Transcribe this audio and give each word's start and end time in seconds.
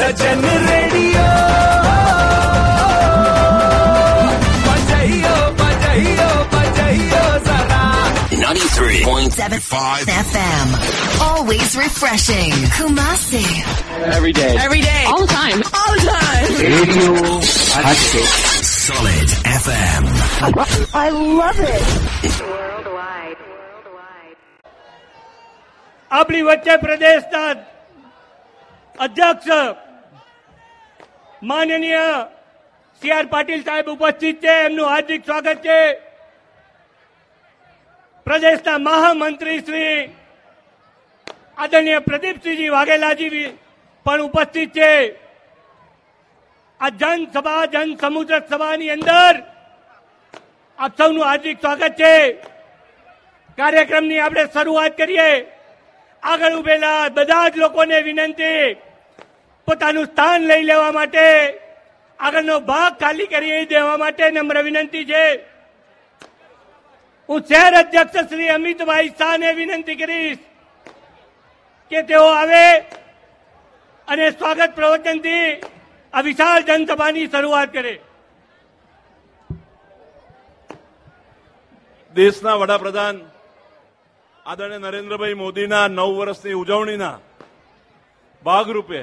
સજન 0.00 0.40
radio 0.68 1.24
બજાઈઓ 4.66 5.32
બજાઈઓ 5.60 6.28
બજાઈઓ 6.52 7.24
જરા 7.46 8.04
93.75 8.42 10.12
FM. 10.30 10.68
Always 11.28 11.74
refreshing. 11.76 12.52
Kumasi. 12.76 13.42
Every 14.16 14.32
day. 14.32 14.54
Every 14.66 14.80
day. 14.80 15.02
All 15.08 15.26
the 15.26 15.32
time. 15.34 15.58
All 15.80 15.92
the 15.96 16.02
time. 16.12 16.52
Radio 16.68 17.10
Hatchet. 17.74 18.30
Solid 18.86 19.28
FM. 19.64 20.02
I 20.94 21.08
love 21.40 21.60
it. 21.74 21.86
આપણી 26.10 26.42
વચ્ચે 26.46 26.74
પ્રદેશના 26.84 27.42
અધ્યક્ષ 29.04 29.48
માનનીય 31.42 32.26
C 33.02 33.12
R 33.12 33.26
Patil 33.26 33.62
સાહેબ 33.62 33.88
ઉપસ્થિત 33.88 34.42
છે, 34.42 34.54
એમનું 34.64 34.88
હાર્દિક 34.88 35.24
સ્વાગત 35.24 35.56
છે. 35.56 35.94
પ્રદેશના 38.24 38.78
મહામંત્રી 38.78 39.58
શ્રી 39.58 40.10
આદરણીય 41.58 41.98
પ્રદીપસિંહજી 41.98 42.68
વાઘેલાજી 42.68 43.58
પણ 44.04 44.22
ઉપસ્થિત 44.22 44.72
છે. 44.72 44.92
આ 46.80 46.88
જનસભા 46.88 47.66
જન 47.66 47.96
સમુદ્ર 47.96 48.42
સભાની 48.50 48.90
અંદર 48.90 49.34
આપ 50.78 50.92
સૌનું 50.98 51.24
હાર્દિક 51.24 51.60
સ્વાગત 51.60 51.92
છે. 51.92 52.32
કાર્યક્રમની 53.58 54.18
આપણે 54.18 54.44
શરૂઆત 54.44 54.96
કરીએ. 54.96 55.30
આગળ 56.22 56.52
ઉભેલા 56.52 57.08
બધા 57.08 57.48
જ 57.48 57.56
લોકોને 57.56 58.00
વિનંતી 58.00 58.89
પોતાનું 59.68 60.06
સ્થાન 60.06 60.40
લઈ 60.50 60.64
લેવા 60.70 60.92
માટે, 60.92 61.26
આગળનો 62.18 62.56
ભાગ 62.70 62.92
ખાલી 63.02 63.30
કરી 63.32 63.62
દેવા 63.72 63.98
માટે 64.02 64.24
નમ્ર 64.30 64.56
વિનંતી 64.66 65.08
છે. 65.10 65.24
હું 67.28 67.40
શહેર 67.48 67.72
અધ્યક્ષ 67.80 68.16
શ્રી 68.30 68.54
અમિતભાઈ 68.56 69.10
શાહને 69.18 69.48
વિનંતી 69.58 70.00
કરીશ 70.02 70.42
કે 71.92 72.00
તેઓ 72.08 72.26
આવે 72.32 72.64
અને 74.08 74.26
સ્વાગત 74.30 74.70
પ્રવચનથી 74.78 75.46
આ 76.12 76.26
વિશાળ 76.28 76.62
જનસભાની 76.68 77.30
શરૂઆત 77.32 77.70
કરે. 77.76 77.94
દેશના 82.14 82.56
વડાપ્રધાન 82.60 83.16
આદરણીય 84.46 84.82
નરેન્દ્રભાઈ 84.84 85.40
મોદીના 85.44 85.86
નવ 85.88 86.10
વર્ષની 86.18 86.60
ઉજવણીના 86.62 87.16
ભાગરૂપે 88.44 89.00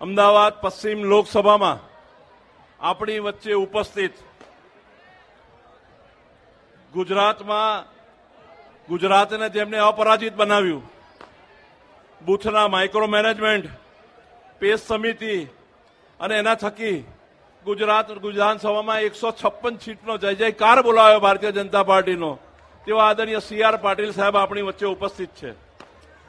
અમદાવાદ 0.00 0.54
પશ્ચિમ 0.60 1.00
લોકસભામાં 1.02 1.78
આપણી 2.80 3.18
વચ્ચે 3.18 3.52
ઉપસ્થિત 3.54 4.14
ગુજરાતમાં, 6.92 7.84
ગુજરાતને 8.88 9.48
જેમને 9.48 9.78
અપરાજિત 9.78 10.34
બનાવ્યું, 10.36 10.82
બુથના 12.20 12.68
માઇક્રો 12.68 13.06
મેનેજમેન્ટ 13.06 13.66
પેસ 14.58 14.80
સમિતિ 14.88 15.36
અને 16.20 16.34
એના 16.38 16.54
થકી 16.54 17.04
ગુજરાત 17.64 18.10
વિધાનસભામાં 18.10 19.00
એકસો 19.00 19.28
છપ્પન 19.30 19.76
સીટનો 19.76 20.16
જય 20.16 20.34
જયકાર 20.34 20.82
બોલાવ્યો 20.82 21.20
ભારતીય 21.20 21.52
જનતા 21.52 21.82
પાર્ટીનો. 21.82 22.38
તેવા 22.86 23.08
આદરણીય 23.08 23.38
સી 23.38 23.62
આર 23.62 23.76
પાટીલ 23.76 24.12
સાહેબ 24.12 24.36
આપણી 24.36 24.62
વચ્ચે 24.62 24.86
ઉપસ્થિત 24.86 25.30
છે. 25.30 25.50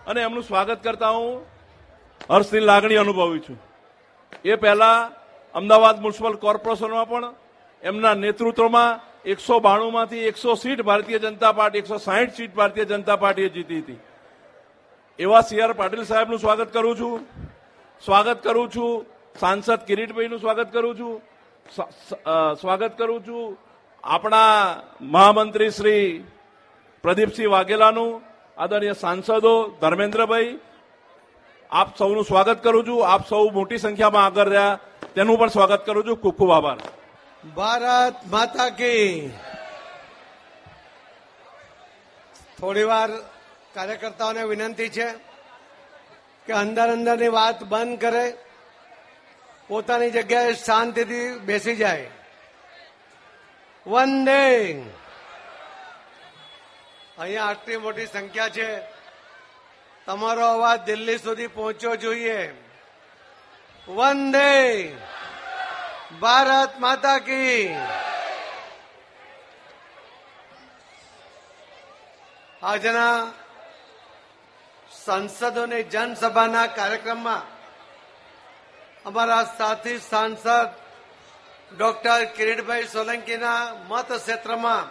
અને 0.08 0.22
એમનું 0.22 0.44
સ્વાગત 0.44 0.84
કરતા 0.84 1.10
હું 1.10 1.59
હર્ષની 2.28 2.60
લાગણી 2.60 2.96
અનુભવી 2.96 3.40
છું. 3.40 3.58
એ 4.46 4.56
પહેલા 4.56 5.12
અમદાવાદ 5.56 5.98
મ્યુનિસિપલ 6.00 6.36
કોર્પોરેશનમાં 6.46 7.08
પણ, 7.10 7.34
એમના 7.84 8.14
નેતૃત્વમાં 8.14 9.00
એકસો 9.26 9.60
બાણુંમાંથી 9.60 10.28
એકસો 10.32 10.56
સીટ 10.56 10.82
ભારતીય 10.82 11.20
જનતા 11.20 11.52
પાર્ટી, 11.52 11.80
એકસો 11.80 11.98
સાહીઠ 11.98 12.34
સીટ 12.38 12.54
ભારતીય 12.56 12.86
જનતા 12.86 13.16
પાર્ટીએ 13.16 13.50
જીતી 13.50 13.80
હતી. 13.80 14.00
એવા 15.20 15.42
સી 15.42 15.62
આર 15.62 15.74
પાટીલ 15.74 16.04
સાહેબનું 16.04 16.40
સ્વાગત 16.40 16.70
કરું 16.74 16.96
છું. 17.00 17.20
સ્વાગત 18.06 18.40
કરું 18.44 18.70
છું. 18.76 19.06
સાંસદ 19.40 19.80
કિરીટભાઈનું 19.88 20.40
સ્વાગત 20.40 20.70
કરું 20.74 20.96
છું. 21.00 21.16
સ્વાગત 22.62 22.94
કરું 22.98 23.22
છું 23.28 23.58
આપણા 24.04 24.54
મહામંત્રી 25.02 25.72
શ્રી 25.72 26.24
પ્રદીપસિંહ 27.04 27.52
વાઘેલાનું, 27.52 28.12
આદરણીય 28.58 28.94
સાંસદો 28.94 29.54
ધર્મેન્દ્રભાઈ 29.82 30.60
આપ 31.72 31.98
સૌનું 31.98 32.26
સ્વાગત 32.26 32.64
કરું 32.64 32.88
છું. 32.88 33.14
આપ 33.14 33.28
સૌ 33.28 33.50
મોટી 33.50 33.78
સંખ્યામાં 33.78 34.26
આગળ 34.26 34.50
રહ્યા. 34.50 34.80
તેનું 35.16 35.40
પણ 35.40 35.48
સ્વાગત 35.48 35.86
કરું 35.86 36.06
છું. 36.08 36.18
ખૂબ 36.18 36.38
ખૂબ 36.38 36.52
આભાર. 36.52 36.78
ભારત 37.56 38.28
માતા 38.28 38.70
કી. 38.70 39.30
થોડી 42.60 42.84
વાર 42.84 43.10
કાર્યકર્તાઓને 43.74 44.44
વિનંતી 44.44 44.90
છે 44.90 45.12
કે 46.46 46.54
અંદર 46.54 46.88
અંદરની 46.90 47.28
વાત 47.28 47.64
બંધ 47.64 48.02
કરે. 48.02 48.38
પોતાની 49.68 50.12
જગ્યાએ 50.12 50.54
શાંતિથી 50.54 51.40
બેસી 51.40 51.76
જાય. 51.76 52.10
વંદે. 53.88 54.82
અહીંયા 57.18 57.46
આટલી 57.46 57.78
મોટી 57.78 58.06
સંખ્યા 58.06 58.50
છે. 58.50 58.99
તમારો 60.10 60.46
અવાજ 60.46 60.80
દિલ્હી 60.86 61.18
સુધી 61.18 61.48
પહોંચવો 61.48 61.92
જોઈએ. 61.96 62.40
વંદે 63.88 64.52
ભારત 66.22 66.74
માતા 66.80 67.20
કી. 67.20 67.64
આજના 72.62 73.18
સંસદોની 75.04 75.84
જનસભાના 75.84 76.68
કાર્યક્રમમાં 76.68 77.44
અમારા 79.06 79.44
સાથી 79.58 80.00
સાંસદ 80.12 80.48
ડોક્ટર 81.72 82.22
કિરીટભાઈ 82.38 82.88
સોલંકીના 82.88 83.62
મત 83.90 84.10
ક્ષેત્રમાં 84.18 84.86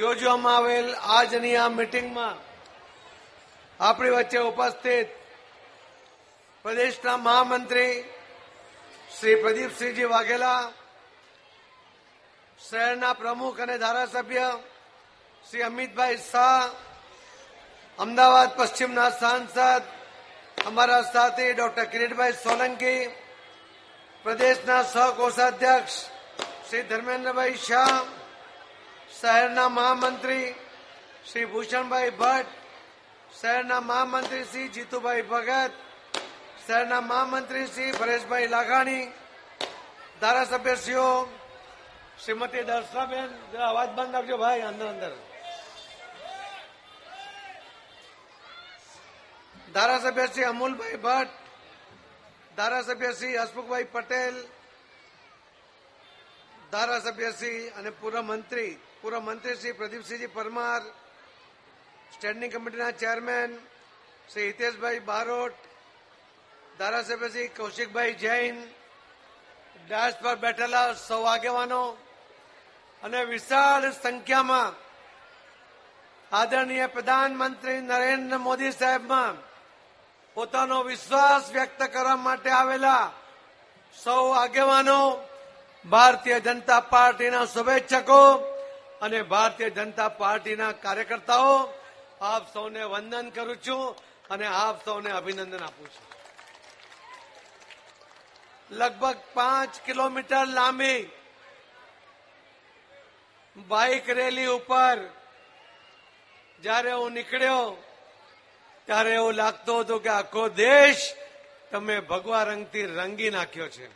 યોજવામાં 0.00 0.56
આવેલ 0.56 0.88
આજની 1.16 1.56
આ 1.56 1.68
મિટિંગમાં 1.68 2.36
આપણી 3.80 4.10
વચ્ચે 4.10 4.40
ઉપસ્થિત 4.40 5.08
પ્રદેશના 6.64 7.16
મહામંત્રી 7.16 8.04
શ્રી 9.16 9.36
પ્રદીપસિંહજી 9.36 10.12
વાઘેલા, 10.14 10.72
શહેરના 12.60 13.14
પ્રમુખ 13.14 13.60
અને 13.60 13.76
ધારાસભ્ય 13.78 14.48
શ્રી 15.46 15.62
અમિતભાઈ 15.62 16.22
શાહ, 16.30 16.70
અમદાવાદ 17.98 18.50
પશ્ચિમના 18.56 19.10
સાંસદ, 19.10 19.84
અમારા 20.66 21.02
સાથી 21.12 21.52
ડોક્ટર 21.54 21.86
કિરીટભાઈ 21.92 22.40
સોલંકી, 22.44 23.12
પ્રદેશના 24.24 24.82
સહકોષાધ્યક્ષ 24.84 25.96
શ્રી 26.68 26.88
ધર્મેન્દ્રભાઈ 26.90 27.62
શાહ, 27.68 28.02
શહેરના 29.20 29.68
મહામંત્રી 29.68 30.46
શ્રી 31.28 31.50
ભૂષણભાઈ 31.52 32.18
ભટ્ટ 32.20 32.63
શહેરના 33.40 33.80
મહામંત્રી 33.80 34.44
શ્રી 34.44 34.68
જીતુભાઈ 34.68 35.22
ભગત, 35.22 35.72
શહેરના 36.66 37.00
મહામંત્રી 37.00 37.66
શ્રી 37.66 37.92
ભરેશભાઈ 37.92 38.48
લાખાણી 38.48 39.12
ધારાસભ્યશ્રીઓ, 40.20 41.08
શ્રીમતી 42.24 42.64
દર્શનાબેન 42.64 43.30
અવાજ 43.68 43.90
બંધ 43.90 44.14
રાખજો 44.14 44.36
ભાઈ, 44.38 44.60
અંદર 44.60 44.86
અંદર. 44.86 45.12
ધારાસભ્ય 49.74 50.26
શ્રી 50.26 50.44
અમુલભાઈ 50.44 50.96
ભટ્ટ 50.96 51.32
ધારાસભ્ય 52.56 53.12
શ્રી 53.12 53.36
હસમુખભાઈ 53.36 53.92
પટેલ 53.92 54.36
ધારાસભ્ય 56.72 57.30
શ્રી 57.32 57.70
અને 57.78 57.90
પૂર્વ 57.90 58.22
મંત્રી 58.22 58.72
પૂર્વ 59.00 59.20
મંત્રી 59.20 59.56
શ્રી 59.56 59.72
પ્રદીપસિંહજી 59.72 60.26
પરમાર 60.26 60.82
સ્ટેન્ડિંગ 62.14 62.52
કમિટીના 62.52 62.94
ચેરમેન 62.94 63.50
શ્રી 64.30 64.46
હિતેશભાઈ 64.50 65.06
બારોટ, 65.06 65.58
ધારાસભ્ય 66.78 67.28
શ્રી 67.28 67.54
કૌશિકભાઈ 67.58 68.14
જૈન, 68.16 68.56
ડાયસ 69.86 70.14
પર 70.22 70.36
બેઠેલા 70.44 70.94
સૌ 70.98 71.22
આગેવાનો 71.24 71.82
અને 73.02 73.20
વિશાળ 73.32 73.84
સંખ્યામાં 73.92 74.72
આદરણીય 76.32 76.88
પ્રધાનમંત્રી 76.94 77.80
નરેન્દ્ર 77.82 78.38
મોદી 78.38 78.72
સાહેબમાં 78.72 79.34
પોતાનો 80.36 80.78
વિશ્વાસ 80.84 81.44
વ્યક્ત 81.52 81.80
કરવા 81.94 82.24
માટે 82.26 82.50
આવેલા 82.52 83.04
સૌ 83.94 84.24
આગેવાનો, 84.32 85.00
ભારતીય 85.84 86.38
જનતા 86.40 86.88
પાર્ટીના 86.92 87.50
શુભેચ્છકો 87.54 88.22
અને 89.02 89.18
ભારતીય 89.32 89.70
જનતા 89.70 90.16
પાર્ટીના 90.20 90.78
કાર્યકર્તાઓ 90.84 91.56
આપ 92.20 92.52
સૌને 92.52 92.82
વંદન 92.82 93.30
કરું 93.30 93.56
છું 93.56 93.96
અને 94.30 94.46
આપ 94.46 94.84
સૌને 94.84 95.10
અભિનંદન 95.10 95.62
આપું 95.64 95.88
છું. 95.88 96.06
લગભગ 98.70 99.18
પાંચ 99.34 99.80
કિલોમીટર 99.86 100.46
લાંબી 100.46 101.10
બાઇક 103.56 104.10
રેલી 104.10 104.46
ઉપર 104.46 104.98
જ્યારે 106.62 106.92
હું 106.92 107.12
નીકળ્યો, 107.12 107.84
ત્યારે 108.86 109.14
એવું 109.14 109.34
લાગતું 109.34 109.80
હતું 109.80 110.02
કે 110.02 110.08
આખો 110.08 110.48
દેશ 110.48 111.14
તમે 111.70 112.00
ભગવા 112.00 112.44
રંગથી 112.44 112.86
રંગી 112.86 113.30
નાખ્યો 113.30 113.68
છે. 113.68 113.86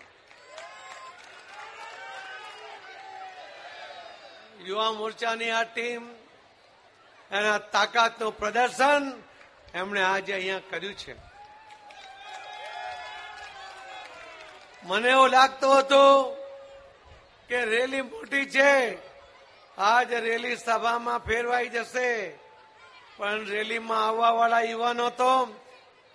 યુવા 4.65 4.93
મોરચાની 4.93 5.51
આ 5.51 5.65
ટીમ 5.65 6.18
એના 7.33 7.59
તાકાતનું 7.59 8.39
પ્રદર્શન 8.39 9.23
એમણે 9.75 10.03
આજે 10.03 10.33
અહીંયા 10.35 10.69
કર્યું 10.71 10.95
છે. 10.95 11.17
મને 14.83 15.09
એવું 15.09 15.31
લાગતું 15.31 15.79
હતું 15.79 16.37
કે 17.49 17.65
રેલી 17.65 18.03
મોટી 18.03 18.51
છે. 18.51 18.99
આજ 19.79 20.13
રેલી 20.13 20.57
સભામાં 20.57 21.19
ફેરવાઈ 21.19 21.69
જશે. 21.69 22.39
પણ 23.17 23.45
રેલીમાં 23.45 24.07
આવવા 24.09 24.31
વાળા 24.31 24.61
યુવાનો 24.61 25.11
તો 25.11 25.33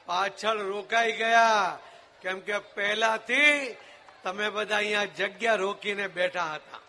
પાછળ 0.05 0.57
રોકાઈ 0.57 1.11
ગયા. 1.11 1.79
કેમ 2.21 2.39
કે 2.39 2.59
પહેલાથી 2.59 3.77
તમે 4.23 4.49
બધા 4.49 4.75
અહીંયા 4.75 5.05
જગ્યા 5.05 5.55
રોકીને 5.55 6.07
બેઠા 6.07 6.53
હતા. 6.53 6.81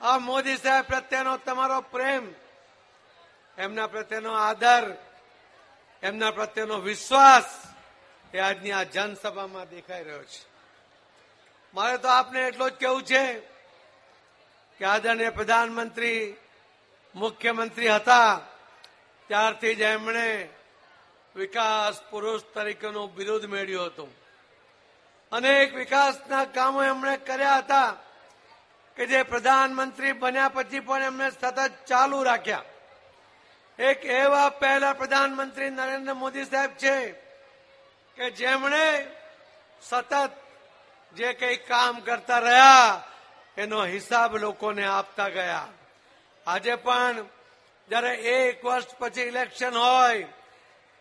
આ 0.00 0.18
મોદી 0.18 0.56
સાહેબ 0.56 0.84
પ્રત્યેનો 0.84 1.36
તમારો 1.36 1.80
પ્રેમ 1.80 2.34
એમના 3.58 3.86
પ્રત્યેનો 3.86 4.32
આદર, 4.32 4.96
એમના 6.02 6.30
પ્રત્યેનો 6.30 6.76
વિશ્વાસ 6.78 7.44
એ 8.34 8.38
આજની 8.38 8.72
આ 8.72 8.82
જનસભામાં 8.82 9.68
દેખાઈ 9.68 10.04
રહ્યો 10.04 10.24
છે. 10.24 10.48
મારે 11.74 11.98
તો 11.98 12.08
આપને 12.08 12.40
એટલું 12.40 12.70
જ 12.70 12.74
કેવું 12.74 13.02
છે 13.02 13.38
કે 14.78 14.84
આદરણીય 14.84 15.30
પ્રધાનમંત્રી, 15.30 16.36
મુખ્યમંત્રી 17.14 17.88
હતા, 17.88 18.40
ત્યારથી 19.26 19.74
જ 19.74 19.80
એમણે 19.80 20.48
વિકાસ 21.36 22.02
પુરુષ 22.10 22.42
તરીકેનું 22.54 23.14
બિરુદ 23.14 23.44
મેળવ્યું 23.44 23.86
હતું. 23.86 24.10
અનેક 25.32 25.74
વિકાસના 25.74 26.44
કામો 26.44 26.82
એમણે 26.82 27.16
કર્યા 27.16 27.56
હતા 27.56 27.96
કે 28.96 29.06
જે 29.06 29.22
પ્રધાનમંત્રી 29.22 30.12
બન્યા 30.12 30.48
પછી 30.48 30.80
પણ 30.80 31.02
એમણે 31.02 31.30
સતત 31.30 31.70
ચાલુ 31.86 32.22
રાખ્યા. 32.22 32.64
એક 33.78 34.04
એવા 34.04 34.50
પહેલા 34.50 34.94
પ્રધાનમંત્રી 34.94 35.70
નરેન્દ્ર 35.70 36.14
મોદી 36.14 36.44
સાહેબ 36.44 36.72
છે 36.76 36.96
કે 38.16 38.26
જેમણે 38.30 39.06
સતત 39.82 40.12
જે 41.14 41.28
કઈ 41.34 41.56
કામ 41.56 42.02
કરતા 42.02 42.40
રહ્યા, 42.40 43.02
એનો 43.56 43.84
હિસાબ 43.84 44.34
લોકોને 44.36 44.84
આપતા 44.86 45.28
ગયા. 45.28 45.68
આજે 46.46 46.74
પણ 46.76 47.16
જ્યારે 47.88 48.14
એક 48.14 48.64
વર્ષ 48.64 48.90
પછી 48.98 49.28
ઇલેક્શન 49.30 49.74
હોય, 49.76 50.28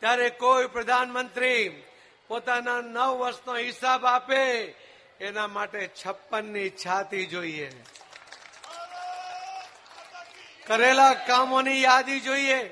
ત્યારે 0.01 0.29
કોઈ 0.29 0.68
પ્રધાનમંત્રી 0.68 1.83
પોતાના 2.27 2.81
નવ 2.81 3.12
વર્ષનો 3.19 3.53
હિસાબ 3.53 4.06
આપે, 4.06 4.75
એના 5.19 5.47
માટે 5.47 5.89
છપ્પનની 6.00 6.69
છાતી 6.69 7.25
જોઈએ. 7.25 7.69
કરેલા 10.67 11.13
કામોની 11.13 11.81
યાદી 11.81 12.19
જોઈએ 12.19 12.63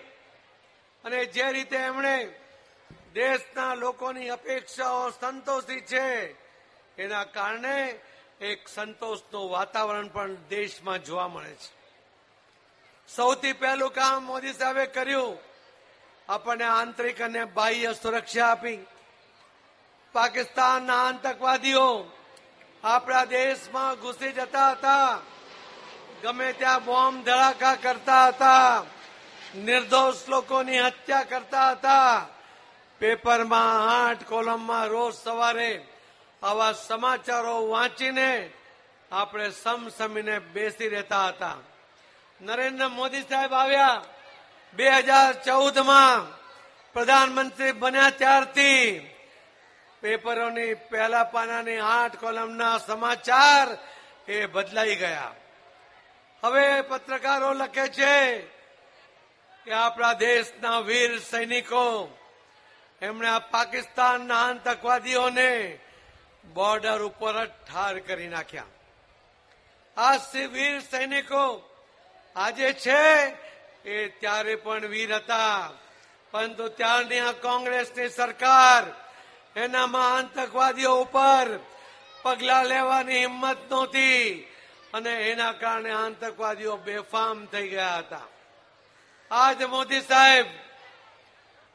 અને 1.04 1.26
જે 1.26 1.52
રીતે 1.52 1.76
એમણે 1.76 2.42
દેશના 3.14 3.74
લોકોની 3.74 4.30
અપેક્ષાઓ 4.30 5.10
સંતોષી 5.10 5.82
છે, 5.82 6.32
એના 7.02 7.24
કારણે 7.24 8.00
એક 8.42 8.68
સંતોષનું 8.68 9.52
વાતાવરણ 9.52 10.08
પણ 10.08 10.36
દેશમાં 10.36 11.04
જોવા 11.04 11.28
મળે 11.28 11.54
છે. 11.54 11.74
સૌથી 13.16 13.54
પહેલું 13.54 13.94
કામ 13.94 14.24
મોદી 14.24 14.54
સાહેબે 14.54 14.86
કર્યું. 14.86 15.38
આપણને 16.30 16.64
આંતરિક 16.64 17.22
અને 17.22 17.46
બાહ્ય 17.46 17.94
સુરક્ષા 17.94 18.48
આપી. 18.48 18.86
પાકિસ્તાનના 20.14 21.08
આતંકવાદીઓ 21.08 22.12
આપણા 22.84 23.26
દેશમાં 23.26 23.96
ઘૂસી 23.96 24.32
જતા 24.32 24.72
હતા. 24.72 25.22
ગમે 26.26 26.54
ત્યાં 26.54 26.86
બોમ્બ 26.86 27.26
ધડાકા 27.26 27.76
કરતા 27.76 28.28
હતા, 28.28 28.86
નિર્દોષ 29.56 30.28
લોકોની 30.28 30.82
હત્યા 30.82 31.24
કરતા 31.24 31.70
હતા. 31.72 32.28
પેપરમાં 33.00 33.78
આઠ 33.98 34.24
કોલમમાં 34.26 34.88
રોજ 34.88 35.14
સવારે 35.14 35.72
આવા 36.44 36.74
સમાચારો 36.74 37.56
વાંચીને 37.70 38.32
આપણે 39.12 39.48
સમસમીને 39.64 40.40
બેસી 40.40 40.90
રહેતા 40.90 41.28
હતા. 41.28 41.58
નરેન્દ્ર 42.42 42.90
મોદી 42.90 43.28
સાહેબ 43.30 43.54
આવ્યા 43.54 44.04
બે 44.74 44.88
હજાર 44.92 45.34
ચૌદમાં 45.46 46.20
પ્રધાનમંત્રી 46.94 47.72
બન્યા 47.72 48.10
ત્યારથી. 48.10 48.86
પેપરોની 50.02 50.74
પહેલા 50.74 51.24
પાનાની 51.24 51.86
આઠ 51.98 52.16
કોલમના 52.16 52.78
સમાચાર 52.78 53.68
એ 54.28 54.46
બદલાઈ 54.46 54.96
ગયા. 54.96 55.45
હવે 56.46 56.82
પત્રકારો 56.82 57.54
લખે 57.54 57.88
છે 57.88 58.40
કે 59.66 59.72
આપણા 59.72 60.14
દેશના 60.14 60.80
વીર 60.80 61.20
સૈનિકો, 61.20 62.18
એમણે 63.02 63.30
આ 63.30 63.40
પાકિસ્તાનના 63.40 64.48
આતંકવાદીઓને 64.48 65.80
બોર્ડર 66.54 67.02
ઉપર 67.02 67.46
જ 67.46 67.50
ઠાર 67.50 68.00
કરી 68.00 68.28
નાખ્યા. 68.28 68.64
આ 69.98 70.16
વીર 70.52 70.80
સૈનિકો 70.80 71.72
આજે 72.36 72.74
છે 72.74 73.04
એ 73.86 74.08
ત્યારે 74.08 74.56
પણ 74.56 74.86
વીર 74.86 75.16
હતા. 75.16 75.70
પરંતુ 76.32 76.68
ત્યારની 76.68 77.20
આ 77.20 77.32
કોંગ્રેસની 77.32 78.10
સરકાર 78.10 78.84
એનામાં 79.56 80.16
આતંકવાદીઓ 80.16 81.02
ઉપર 81.02 81.60
પગલા 82.22 82.64
લેવાની 82.64 83.20
હિંમત 83.20 83.72
નહોતી. 83.72 84.52
અને 84.96 85.14
એના 85.32 85.54
કારણે 85.54 85.92
આતંકવાદીઓ 85.94 86.76
બેફામ 86.78 87.38
થઈ 87.48 87.70
ગયા 87.70 87.98
હતા. 87.98 88.28
આજ 89.32 89.60
મોદી 89.66 90.02
સાહેબ, 90.02 90.48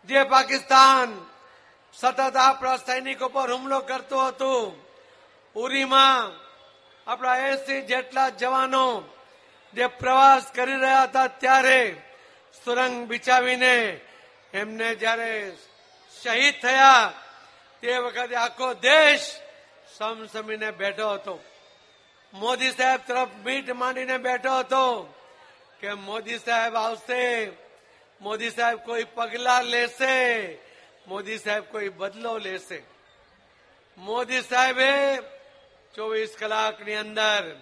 જે 0.08 0.20
પાકિસ્તાન 0.24 1.10
સતત 1.94 2.36
આપણા 2.38 2.78
સૈનિકો 2.78 3.26
પર 3.28 3.50
હુમલો 3.50 3.78
કરતું 3.80 4.28
હતું 4.28 4.68
ઉરીમાં 5.56 6.26
આપણા 7.06 7.36
એસી 7.50 7.82
જેટલા 7.82 8.30
જવાનો 8.30 8.86
જે 9.74 9.86
પ્રવાસ 10.00 10.44
કરી 10.56 10.80
રહ્યા 10.84 11.06
હતા 11.06 11.28
ત્યારે 11.42 11.80
સુરંગ 12.64 12.96
બિછાવીને 13.08 13.74
એમને 14.52 14.88
જ્યારે 14.94 15.32
શહીદ 16.16 16.56
થયા 16.62 17.12
તે 17.82 17.90
વખતે 17.98 18.36
આખો 18.36 18.68
દેશ 18.82 19.26
સમસમીને 19.96 20.70
બેઠો 20.72 21.08
હતો. 21.14 21.36
મોદી 22.32 22.70
સાહેબ 22.70 23.00
તરફ 23.06 23.28
મીટ 23.44 23.70
માંડીને 23.70 24.18
બેઠો 24.18 24.58
હતો 24.58 25.14
કે 25.80 25.94
મોદી 25.94 26.38
સાહેબ 26.38 26.74
આવશે, 26.76 27.50
મોદી 28.20 28.50
સાહેબ 28.50 28.78
કોઈ 28.78 29.04
પગલા 29.04 29.60
લેશે, 29.60 30.16
મોદી 31.06 31.38
સાહેબ 31.38 31.64
કોઈ 31.64 31.88
બદલો 31.88 32.38
લેશે. 32.38 32.82
મોદી 33.98 34.42
સાહેબે 34.42 35.18
ચોવીસ 35.94 36.36
કલાકની 36.38 36.94
અંદર 36.94 37.56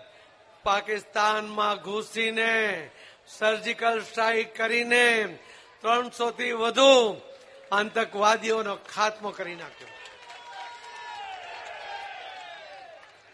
પાકિસ્તાનમાં 0.63 1.77
ઘૂસીને 1.77 2.91
સર્જિકલ 3.29 4.01
સ્ટ્રાઇક 4.01 4.57
કરીને 4.57 5.39
ત્રણસો 5.81 6.31
થી 6.31 6.53
વધુ 6.53 7.23
આતંકવાદીઓનો 7.73 8.75
ખાત્મો 8.77 9.31
કરી 9.31 9.55
નાખ્યો. 9.55 9.98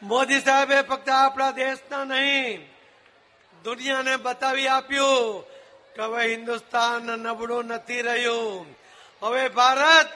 મોદી 0.05 0.41
સાહેબે 0.41 0.79
ફક્ત 0.83 1.09
આપણા 1.09 1.57
દેશના 1.57 2.05
નહીં, 2.05 2.61
દુનિયાને 3.65 4.15
બતાવી 4.17 4.69
આપ્યું 4.69 5.45
કે 5.95 6.03
હવે 6.03 6.23
હિન્દુસ્તાન 6.33 7.07
નબળું 7.25 7.67
નથી 7.67 8.03
રહ્યું. 8.03 8.67
હવે 9.23 9.45
ભારત 9.49 10.11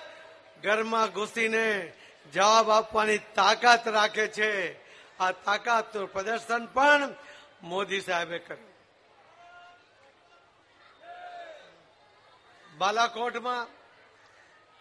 ઘરમાં 0.62 1.08
ઘૂસીને 1.08 1.66
જવાબ 2.32 2.66
આપવાની 2.70 3.26
તાકાત 3.34 3.84
રાખે 3.88 4.26
છે. 4.28 4.52
આ 5.20 5.32
તાકાતનું 5.46 6.12
પ્રદર્શન 6.12 6.64
પણ 6.66 7.10
મોદી 7.62 8.00
સાહેબે 8.00 8.38
કર્યું. 8.38 8.74
બાલાકોટમાં 12.78 13.66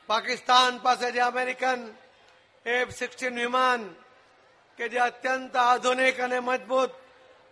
પાકિસ્તાન 0.10 0.74
પાસે 0.80 1.08
જે 1.12 1.22
અમેરિકન 1.22 1.80
એફ 2.66 2.92
સિક્સટીન 3.00 3.36
વિમાન 3.36 3.82
કે 4.77 4.89
જે 4.89 5.00
અત્યંત 5.00 5.55
આધુનિક 5.55 6.19
અને 6.19 6.39
મજબૂત 6.39 6.89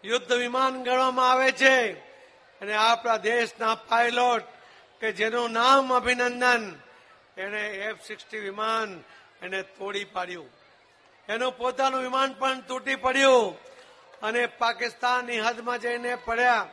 યુદ્ધ 0.05 0.32
વિમાન 0.32 0.84
ગણવામાં 0.84 1.32
આવે 1.32 1.51
છે. 1.51 1.94
અને 2.62 2.74
આપણા 2.74 3.17
દેશના 3.17 3.75
પાયલોટ 3.75 4.44
કે 5.00 5.12
જેનું 5.12 5.51
નામ 5.51 5.94
અભિનંદન 5.94 6.63
એને 7.38 7.70
એફ 7.70 8.01
સિક્સટી 8.08 8.39
વિમાન 8.39 9.03
એને 9.41 9.62
તોડી 9.62 10.03
પાડ્યું. 10.03 10.50
એનું 11.29 11.58
પોતાનું 11.58 12.01
વિમાન 12.01 12.34
પણ 12.34 12.62
તૂટી 12.62 12.96
પડ્યું 12.96 13.58
અને 14.22 14.46
પાકિસ્તાનની 14.46 15.39
હદમાં 15.39 15.79
જઈને 15.79 16.15
પડ્યા. 16.15 16.67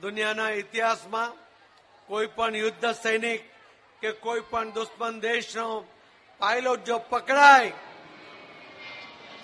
દુનિયાના 0.00 0.50
ઇતિહાસમાં 0.50 1.32
કોઈ 2.06 2.26
પણ 2.26 2.56
યુદ્ધ 2.56 2.86
સૈનિક 2.92 3.42
કે 4.00 4.12
કોઈ 4.12 4.40
પણ 4.40 4.70
દુશ્મન 4.70 5.20
દેશનો 5.20 5.84
પાયલોટ 6.38 6.84
જો 6.84 6.98
પકડાય 6.98 7.72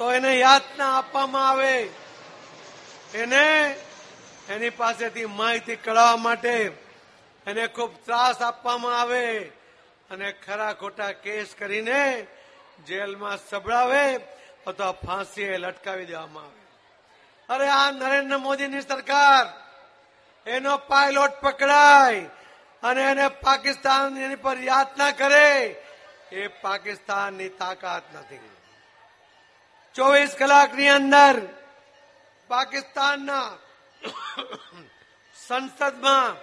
તો 0.03 0.11
એને 0.11 0.33
યાતના 0.37 0.93
આપવામાં 0.97 1.49
આવે. 1.49 1.75
એને 3.15 3.45
એની 4.49 4.71
પાસેથી 4.71 5.27
માહિતી 5.39 5.77
કઢાવવા 5.77 6.23
માટે 6.27 6.55
એને 7.47 7.65
ખૂબ 7.67 7.93
ત્રાસ 8.07 8.39
આપવામાં 8.43 8.97
આવે 9.01 9.27
અને 10.11 10.29
ખરા 10.45 10.73
ખોટા 10.81 11.13
કેસ 11.25 11.51
કરીને 11.61 12.03
જેલમાં 12.89 13.39
સંભળાવે 13.39 14.05
અથવા 14.67 14.95
ફાંસીએ 15.05 15.59
લટકાવી 15.59 16.07
દેવામાં 16.07 16.49
આવે. 16.49 16.63
અરે 17.49 17.69
આ 17.81 17.91
નરેન્દ્ર 17.91 18.39
મોદીની 18.47 18.83
સરકાર, 18.83 19.47
એનો 20.47 20.73
પાયલોટ 20.91 21.35
પકડાય 21.45 22.31
અને 22.83 23.03
એને 23.13 23.27
પાકિસ્તાન 23.45 24.19
એની 24.25 24.43
પર 24.47 24.59
યાતના 24.71 25.13
કરે, 25.13 25.51
એ 26.33 26.49
પાકિસ્તાનની 26.65 27.57
તાકાત 27.63 28.05
નથી. 28.15 28.62
ચોવીસ 29.95 30.33
કલાકની 30.35 30.91
અંદર 30.91 31.37
પાકિસ્તાનના 32.51 33.51
સંસદમાં 35.37 36.37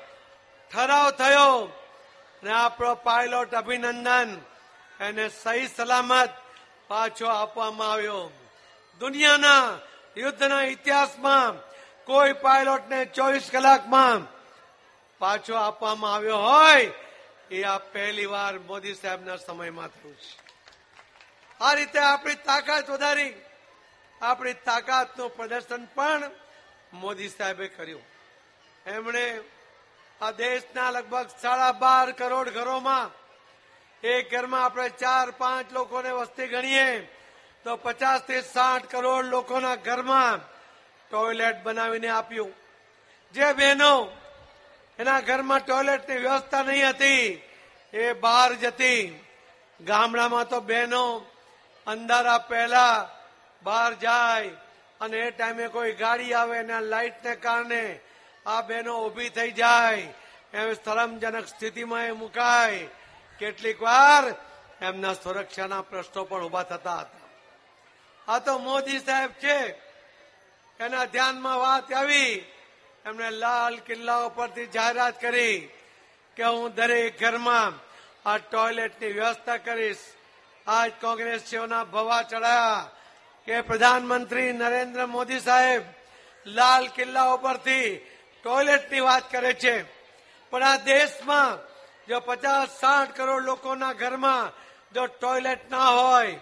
ઠરાવ 0.72 1.08
થયો 1.12 1.56
ને 2.44 2.52
આપણો 2.56 2.92
પાયલોટ 3.08 3.54
અભિનંદન 3.54 4.30
એને 5.00 5.26
સહી 5.32 5.66
સલામત 5.68 6.34
પાછો 6.90 7.28
આપવામાં 7.32 7.92
આવ્યો. 7.92 8.26
દુનિયાના 9.02 9.80
યુદ્ધના 10.16 10.70
ઇતિહાસમાં 10.74 11.54
કોઈ 12.08 12.34
પાયલોટને 12.44 13.00
ચોવીસ 13.08 13.48
કલાકમાં 13.52 14.22
પાછો 15.22 15.54
આપવામાં 15.58 16.14
આવ્યો 16.14 16.42
હોય 16.44 16.94
એ 17.52 17.66
આ 17.66 17.80
પહેલી 17.94 18.32
વાર 18.34 18.56
મોદી 18.70 18.96
સાહેબના 18.96 19.38
સમયમાં 19.40 19.92
થયું 19.92 20.18
છે. 20.18 20.49
આ 21.60 21.76
રીતે 21.76 22.00
આપણી 22.02 22.44
તાકાત 22.46 22.88
વધારી, 22.88 23.34
આપણી 24.22 24.62
તાકાતનું 24.66 25.32
પ્રદર્શન 25.32 25.84
પણ 25.96 26.32
મોદી 26.94 27.30
સાહેબે 27.30 27.68
કર્યું. 27.68 28.06
એમણે 28.86 29.26
આ 30.22 30.38
દેશના 30.38 30.92
લગભગ 30.92 31.30
સાડા 31.42 31.80
બાર 31.84 32.08
કરોડ 32.14 32.50
ઘરોમાં, 32.58 33.12
એક 34.04 34.30
ઘરમાં 34.32 34.64
આપણે 34.64 34.90
ચાર 35.02 35.28
પાંચ 35.32 35.68
લોકોને 35.72 36.12
વસ્તી 36.12 36.52
ગણીએ, 36.54 36.90
તો 37.66 37.72
પચાસથી 37.78 38.48
સાઠ 38.56 38.88
કરોડ 38.88 39.26
લોકોના 39.26 39.84
ઘરમાં 39.88 40.40
ટોયલેટ 41.12 41.58
બનાવીને 41.64 42.10
આપ્યું. 42.12 42.54
જે 43.36 43.48
બહેનો 43.54 43.94
એના 45.00 45.22
ઘરમાં 45.22 45.64
ટોયલેટની 45.64 46.24
વ્યવસ્થા 46.26 46.64
નહીં 46.64 46.90
હતી, 46.90 47.26
એ 47.94 48.04
બહાર 48.16 48.52
જતી 48.54 49.02
ગામડામાં 49.80 50.48
તો 50.48 50.62
બહેનો 50.62 51.04
અંધારા 51.88 52.38
પહેલા 52.38 53.10
બહાર 53.64 53.94
જાય 53.94 54.50
અને 55.02 55.18
એ 55.18 55.32
ટાઈમે 55.32 55.68
કોઈ 55.68 55.94
ગાડી 55.94 56.34
આવે 56.34 56.58
એના 56.58 56.80
લાઇટને 56.80 57.36
કારણે 57.36 58.00
આ 58.46 58.62
બહેનો 58.62 59.08
ઊભી 59.08 59.30
થઈ 59.30 59.52
જાય. 59.52 60.14
એમ 60.54 60.74
શરમજનક 60.74 61.48
સ્થિતિમાં 61.48 62.06
એ 62.06 62.12
મુકાય. 62.12 62.88
કેટલીક 63.40 63.82
વાર 63.82 64.24
એમના 64.82 65.14
સુરક્ષાના 65.14 65.82
પ્રશ્નો 65.82 66.24
પણ 66.24 66.44
ઊભા 66.44 66.64
થતા 66.64 66.96
હતા. 66.96 67.28
આ 68.28 68.40
તો 68.40 68.58
મોદી 68.58 69.00
સાહેબ 69.00 69.32
છે. 69.32 69.70
એના 70.80 71.06
ધ્યાનમાં 71.06 71.60
વાત 71.60 71.94
આવી. 71.94 72.46
એમણે 73.06 73.30
લાલ 73.30 73.78
કિલ્લા 73.78 74.30
પરથી 74.30 74.68
જાહેરાત 74.68 75.22
કરી 75.22 75.70
કે 76.36 76.44
હું 76.44 76.76
દરેક 76.76 77.20
ઘરમાં 77.20 77.74
આ 78.30 78.38
ટોયલેટની 78.38 79.12
વ્યવસ્થા 79.12 79.58
કરીશ. 79.58 79.98
આજ 80.68 80.92
કોંગ્રેસીઓના 81.02 81.84
ભવા 81.84 82.24
ચડાયા 82.24 82.90
કે 83.48 83.62
પ્રધાનમંત્રી 83.62 84.54
નરેન્દ્ર 84.54 85.06
મોદી 85.06 85.40
સાહેબ 85.40 85.84
લાલ 86.46 86.88
કિલ્લા 86.88 87.34
ઉપરથી 87.34 87.98
ટોયલેટની 88.44 89.00
વાત 89.00 89.32
કરે 89.32 89.54
છે. 89.54 89.84
પણ 90.50 90.64
આ 90.64 90.76
દેશમાં 90.76 91.60
જો 92.08 92.20
પચાસ 92.20 92.80
સાઠ 92.80 93.16
કરોડ 93.16 93.44
લોકોના 93.44 93.94
ઘરમાં 93.94 94.54
જો 94.94 95.08
ટોયલેટ 95.08 95.70
ના 95.72 95.90
હોય, 95.90 96.40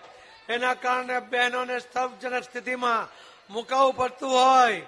એના 0.49 0.73
કારણે 0.73 1.19
બહેનોને 1.19 1.79
સ્તભજનક 1.79 2.43
સ્થિતિમાં 2.43 3.09
મુકાવવું 3.49 3.97
પડતું 3.97 4.29
હોય, 4.29 4.81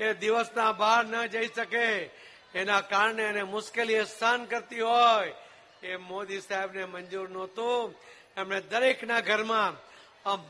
એ 0.00 0.14
દિવસના 0.14 0.72
બહાર 0.72 1.04
ન 1.04 1.26
જઈ 1.26 1.48
શકે. 1.56 2.10
એના 2.54 2.80
કારણે 2.80 3.22
એને 3.22 3.42
મુશ્કેલી 3.42 4.04
સહન 4.18 4.44
કરતી 4.44 4.80
હોય. 4.80 5.34
એ 5.82 5.96
મોદી 5.96 6.40
સાહેબને 6.40 6.84
મંજૂર 6.84 7.28
નહોતું. 7.28 7.94
એમણે 8.40 8.60
દરેકના 8.72 9.20
ઘરમાં 9.20 9.74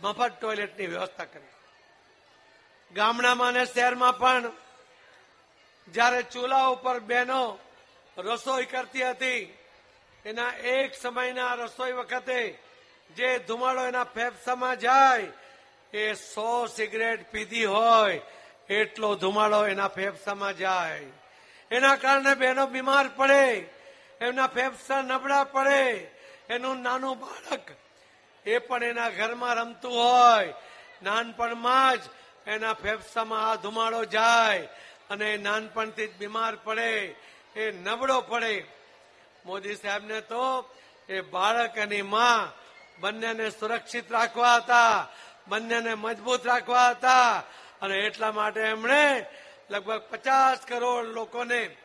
મફત 0.02 0.32
ટોયલેટની 0.34 0.92
વ્યવસ્થા 0.94 1.32
કરી. 1.32 1.52
ગામડામાં 2.90 3.52
અને 3.52 3.64
શહેરમાં 3.66 4.18
પણ 4.18 4.44
જ્યારે 5.88 6.22
ચૂલા 6.32 6.66
ઉપર 6.74 6.98
બહેનો 7.10 7.42
રસોઈ 8.16 8.70
કરતી 8.72 9.06
હતી, 9.10 9.42
એના 10.24 10.52
એક 10.76 10.90
સમયના 10.94 11.54
રસોઈ 11.54 11.92
વખતે 11.92 12.40
જે 13.16 13.28
ધુમાડો 13.48 13.82
એના 13.90 14.12
ફેફસામાં 14.16 14.76
જાય, 14.78 15.32
એ 15.92 16.04
સો 16.14 16.50
સિગરેટ 16.66 17.20
પીધી 17.32 17.72
હોય, 17.74 18.22
એટલો 18.68 19.08
ધુમાડો 19.14 19.60
એના 19.66 19.94
ફેફસામાં 19.98 20.56
જાય. 20.56 21.10
એના 21.70 21.96
કારણે 21.96 22.32
બહેનો 22.34 22.64
બીમાર 22.66 23.06
પડે, 23.18 23.44
એમના 24.20 24.54
ફેફસા 24.56 25.02
નબળા 25.02 25.44
પડે 25.54 25.82
એનું 26.50 26.82
નાનું 26.82 27.20
બાળક. 27.20 27.66
એ 28.46 28.58
પણ 28.58 28.82
એના 28.82 29.10
ઘરમાં 29.10 29.54
રમતું 29.56 29.92
હોય. 29.92 30.54
નાનપણમાં 31.02 31.96
જ 31.96 32.02
એના 32.46 32.72
ફેફસામાં 32.72 33.50
આ 33.50 33.54
ધુમાડો 33.54 34.04
જાય 34.04 34.68
અને 35.10 35.36
નાનપણથી 35.36 36.06
જ 36.06 36.16
બીમાર 36.18 36.54
પડે, 36.64 36.90
એ 37.56 37.72
નબળો 37.72 38.20
પડે. 38.20 38.54
મોદી 39.46 39.74
સાહેબને 39.74 40.20
તો 40.20 40.44
એ 41.08 41.20
બાળક 41.20 41.78
અને 41.78 42.02
માં 42.02 42.52
બંનેને 43.00 43.50
સુરક્ષિત 43.50 44.12
રાખવા 44.12 44.56
હતા, 44.56 45.06
બંનેને 45.48 45.94
મજબૂત 45.94 46.46
રાખવા 46.46 46.88
હતા 46.90 47.42
અને 47.82 47.96
એટલા 47.98 48.32
માટે 48.32 48.60
એમણે 48.60 49.04
લગભગ 49.70 50.02
પચાસ 50.10 50.58
કરોડ 50.68 51.06
લોકોને 51.06 51.76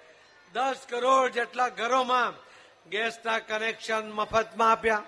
દસ 0.53 0.79
કરોડ 0.89 1.31
જેટલા 1.31 1.69
ઘરોમાં 1.69 2.44
ગેસના 2.91 3.39
કનેક્શન 3.39 4.11
મફતમાં 4.11 4.71
આપ્યા. 4.71 5.03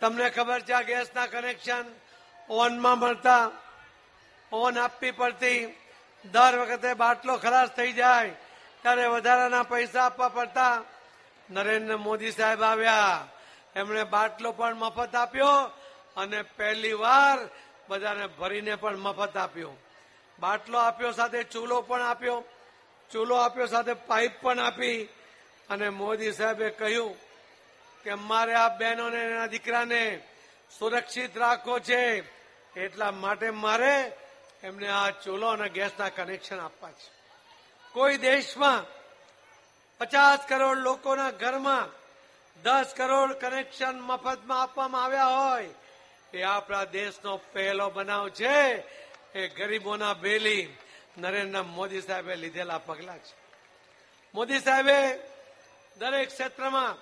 તમને 0.00 0.30
ખબર 0.30 0.60
છે 0.60 0.72
આ 0.72 0.82
ગેસના 0.82 1.26
કનેક્શન 1.26 1.84
ઓનમાં 2.50 2.98
મળતા. 2.98 3.50
ઓન 4.52 4.78
આપવી 4.78 5.10
પડતી. 5.10 5.76
દર 6.24 6.58
વખતે 6.58 6.94
બાટલો 6.94 7.36
ખલાસ 7.36 7.68
થઈ 7.68 7.92
જાય. 7.92 8.30
ત્યારે 8.82 9.06
વધારાના 9.06 9.62
પૈસા 9.62 10.04
આપવા 10.04 10.28
પડતા. 10.28 10.82
નરેન્દ્ર 11.50 11.96
મોદી 11.96 12.30
સાહેબ 12.30 12.62
આવ્યા. 12.62 13.28
એમણે 13.76 14.04
બાટલો 14.04 14.52
પણ 14.52 14.74
મફત 14.74 15.14
આપ્યો 15.14 15.52
અને 16.16 16.42
પહેલી 16.42 16.92
વાર 16.92 17.38
બધાને 17.88 18.26
ભરીને 18.26 18.74
પણ 18.74 18.96
મફત 18.96 19.36
આપ્યો. 19.36 19.72
બાટલો 20.38 20.78
આપ્યો 20.78 21.12
સાથે 21.12 21.42
ચૂલો 21.42 21.82
પણ 21.82 22.02
આપ્યો. 22.02 22.44
ચૂલો 23.12 23.36
આપ્યો 23.36 23.66
સાથે 23.66 23.92
પાઇપ 23.92 24.42
પણ 24.42 24.58
આપી. 24.58 25.08
અને 25.70 25.88
મોદી 25.88 26.32
સાહેબે 26.32 26.68
કહ્યું 26.70 27.14
કે 28.04 28.12
મારે 28.14 28.54
આ 28.54 28.76
બહેનોને 28.78 29.20
એના 29.24 29.46
દીકરાને 29.46 30.02
સુરક્ષિત 30.78 31.32
રાખવો 31.38 31.78
છે, 31.78 32.02
એટલા 32.76 33.10
માટે 33.10 33.48
મારે 33.64 33.94
એમને 34.62 34.88
આ 34.88 35.10
ચૂલો 35.22 35.48
અને 35.48 35.68
ગેસના 35.68 36.08
કનેક્શન 36.08 36.60
આપવા 36.60 36.90
છે. 36.90 37.08
કોઈ 37.94 38.16
દેશમાં 38.18 38.86
પચાસ 40.00 40.40
કરોડ 40.48 40.78
લોકોના 40.78 41.30
ઘરમાં 41.42 41.88
દસ 42.62 42.90
કરોડ 42.96 43.32
કનેક્શન 43.32 43.96
મફતમાં 44.00 44.62
આપવામાં 44.62 45.04
આવ્યા 45.04 45.36
હોય, 45.38 45.74
એ 46.34 46.42
આપણા 46.42 46.84
દેશનો 46.84 47.32
પહેલો 47.52 47.86
બનાવ 47.90 48.28
છે. 48.28 48.56
એ 49.34 49.42
ગરીબોના 49.48 50.14
બેલી 50.14 50.64
નરેન્દ્ર 51.18 51.62
મોદી 51.62 52.02
સાહેબે 52.02 52.34
લીધેલા 52.36 52.78
પગલા 52.78 53.18
છે. 53.18 53.34
મોદી 54.34 54.60
સાહેબે 54.60 54.96
દરેક 55.98 56.28
ક્ષેત્રમાં 56.28 56.96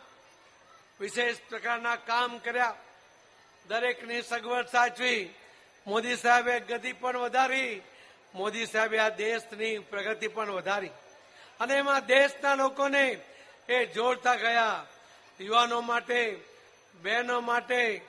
વિશેષ 1.00 1.36
પ્રકારના 1.48 1.96
કામ 1.96 2.38
કર્યા. 2.38 2.76
દરેકની 3.68 4.22
સગવડ 4.22 4.66
સાચવી. 4.66 5.34
મોદી 5.86 6.16
સાહેબે 6.16 6.60
ગતિ 6.60 6.92
પણ 6.92 7.18
વધારી. 7.18 7.82
મોદી 8.34 8.66
સાહેબે 8.66 8.98
આ 8.98 9.08
દેશની 9.08 9.78
પ્રગતિ 9.78 10.28
પણ 10.28 10.50
વધારી. 10.50 10.90
અને 11.60 11.74
એમાં 11.74 12.06
દેશના 12.06 12.54
લોકોને 12.54 13.18
એ 13.68 13.86
જોડતા 13.86 14.34
ગયા. 14.34 14.86
યુવાનો 15.40 15.80
માટે, 15.80 16.40
બહેનો 17.02 17.40
માટે, 17.40 18.00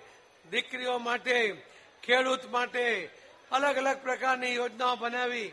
દીકરીઓ 0.51 0.97
માટે, 0.97 1.63
ખેડૂત 2.03 2.45
માટે 2.45 3.09
અલગ 3.51 3.77
અલગ 3.77 3.97
પ્રકારની 4.01 4.55
યોજનાઓ 4.55 4.95
બનાવી. 4.95 5.51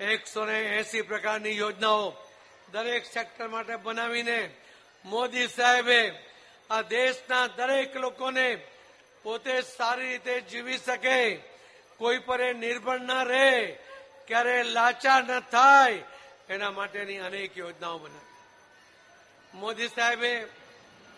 એકસો 0.00 0.48
એસી 0.48 1.02
પ્રકારની 1.02 1.56
યોજનાઓ 1.56 2.25
દરેક 2.72 3.04
સેક્ટર 3.06 3.48
માટે 3.48 3.76
બનાવીને 3.76 4.50
મોદી 5.04 5.48
સાહેબે 5.48 6.00
આ 6.70 6.82
દેશના 6.82 7.46
દરેક 7.46 7.96
લોકોને 7.96 8.48
પોતે 9.22 9.60
સારી 9.60 10.08
રીતે 10.08 10.40
જીવી 10.40 10.78
શકે, 10.78 11.36
કોઈ 11.98 12.18
પર 12.18 12.40
એ 12.40 12.52
નિર્ભર 12.52 13.00
ના 13.00 13.22
રહે, 13.22 13.72
ક્યારે 14.26 14.62
લાચાર 14.62 15.22
ન 15.24 15.40
થાય, 15.40 16.02
એના 16.48 16.70
માટેની 16.70 17.18
અનેક 17.18 17.58
યોજનાઓ 17.58 17.98
બનાવી. 17.98 18.34
મોદી 19.54 19.88
સાહેબે 19.88 20.46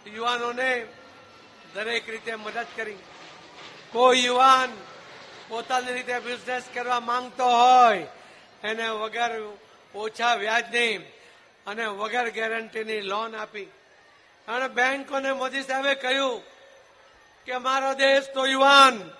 યુવાનોને 0.07 0.87
દરેક 1.75 2.09
રીતે 2.09 2.35
મદદ 2.35 2.67
કરી. 2.77 2.99
કોઈ 3.93 4.25
યુવાન 4.25 4.71
પોતાની 5.49 5.93
રીતે 5.93 6.19
બિઝનેસ 6.19 6.65
કરવા 6.75 7.01
માંગતો 7.01 7.45
હોય, 7.45 8.07
એને 8.65 8.89
વગર 8.89 9.33
ઓછા 9.95 10.35
વ્યાજની 10.35 11.18
અને 11.69 11.87
વગર 11.87 12.29
ગેરંટીની 12.29 13.01
લોન 13.01 13.37
આપી. 13.37 13.65
અને 14.49 14.69
બેંકોને 14.69 15.33
મોદી 15.33 15.63
સાહેબે 15.63 15.95
કહ્યું 15.95 16.43
કે 17.45 17.57
મારો 17.57 17.95
દેશ 17.95 18.25
તો 18.35 18.47
યુવાન, 18.47 19.11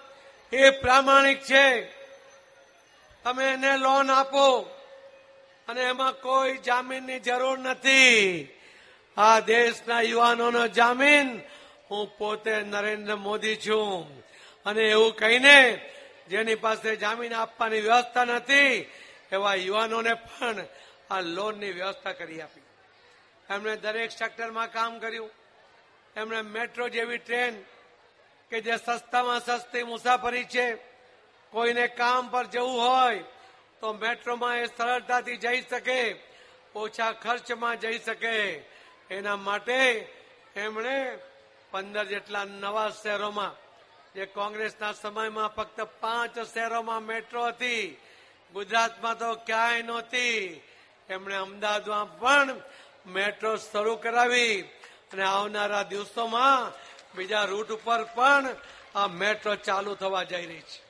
એ 0.53 0.71
પ્રામાણિક 0.71 1.41
છે. 1.41 1.85
તમે 3.25 3.53
એને 3.53 3.77
લોન 3.77 4.11
આપો. 4.11 4.61
અને 5.69 5.83
એમાં 5.83 6.13
કોઈ 6.13 6.59
જામીનની 6.59 7.21
જરૂર 7.21 7.59
નથી. 7.59 8.49
આ 9.17 9.41
દેશના 9.41 10.01
યુવાનોનો 10.01 10.69
જામીન 10.69 11.41
હું 11.91 12.19
પોતે 12.19 12.61
નરેન્દ્ર 12.61 13.17
મોદી 13.17 13.57
છું. 13.57 14.19
અને 14.67 14.83
એવું 14.83 15.17
કહીને 15.17 15.91
જેની 16.29 16.55
પાસે 16.55 16.97
જામીન 16.97 17.35
આપવાની 17.35 17.81
વ્યવસ્થા 17.81 18.25
નથી, 18.25 18.91
એવા 19.33 19.55
યુવાનોને 19.55 20.15
પણ 20.15 20.57
આ 21.11 21.21
લોનની 21.21 21.73
વ્યવસ્થા 21.73 22.13
કરી 22.13 22.41
આપી. 22.41 22.67
એમણે 23.51 23.77
દરેક 23.77 24.11
સેક્ટરમાં 24.11 24.73
કામ 24.73 24.99
કર્યું. 24.99 25.31
એમણે 26.17 26.41
મેટ્રો 26.43 26.89
જેવી 26.89 27.19
ટ્રેન 27.19 27.65
કે 28.51 28.61
જે 28.61 28.77
સસ્તામાં 28.77 29.41
સસ્તી 29.41 29.83
મુસાફરી 29.83 30.45
છે, 30.45 30.75
કોઈને 31.53 31.87
કામ 31.89 32.29
પર 32.29 32.45
જવું 32.45 32.81
હોય 32.81 33.25
તો 33.81 33.93
મેટ્રોમાં 33.93 34.57
એ 34.57 34.67
સરળતાથી 34.67 35.37
જઈ 35.37 35.61
શકે, 35.63 36.01
ઓછા 36.75 37.13
ખર્ચમાં 37.13 37.81
જઈ 37.81 37.99
શકે. 37.99 38.37
એના 39.11 39.37
માટે 39.37 39.79
એમણે 40.57 41.19
પંદર 41.71 42.05
જેટલા 42.05 42.45
નવા 42.45 42.91
શહેરોમાં, 42.91 43.55
જે 44.15 44.27
કોંગ્રેસના 44.27 44.93
સમયમાં 44.93 45.49
ફક્ત 45.49 45.81
પાંચ 45.81 46.39
શહેરોમાં 46.39 47.03
મેટ્રો 47.03 47.47
હતી, 47.47 47.97
ગુજરાતમાં 48.53 49.19
તો 49.19 49.35
ક્યાંય 49.35 49.83
નહોતી. 49.83 50.63
એમણે 51.11 51.35
અમદાવાદમાં 51.35 52.19
પણ 52.19 52.49
મેટ્રો 53.07 53.57
શરૂ 53.57 53.97
કરાવી 53.97 54.57
અને 55.13 55.23
આવનારા 55.23 55.83
દિવસોમાં 55.83 56.73
બીજા 57.17 57.45
રૂટ 57.45 57.71
ઉપર 57.73 58.03
પણ 58.05 58.47
આ 58.95 59.07
મેટ્રો 59.07 59.55
ચાલુ 59.57 59.95
થવા 59.95 60.23
જઈ 60.23 60.47
રહી 60.47 60.67
છે. 60.71 60.81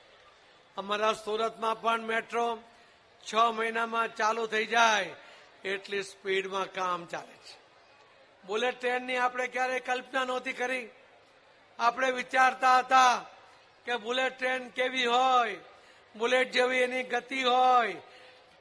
અમારા 0.77 1.13
સુરતમાં 1.13 1.81
પણ 1.81 2.01
મેટ્રો 2.01 2.45
છ 3.23 3.33
મહિનામાં 3.55 4.15
ચાલુ 4.15 4.43
થઈ 4.47 4.65
જાય 4.65 5.15
એટલી 5.65 6.03
સ્પીડમાં 6.03 6.73
કામ 6.73 7.05
ચાલે 7.05 7.37
છે. 7.45 7.55
બુલેટ 8.47 8.79
ટ્રેનની 8.79 9.17
આપણે 9.17 9.47
ક્યારેય 9.47 9.79
કલ્પના 9.79 10.25
નહોતી 10.25 10.53
કરી. 10.53 10.89
આપણે 11.79 12.11
વિચારતા 12.11 12.77
હતા 12.77 13.25
કે 13.85 13.93
બુલેટ 13.95 14.37
ટ્રેન 14.39 14.69
કેવી 14.69 15.05
હોય, 15.05 15.57
બુલેટ 16.15 16.51
જેવી 16.51 16.77
એની 16.77 17.03
ગતિ 17.03 17.43
હોય 17.43 17.95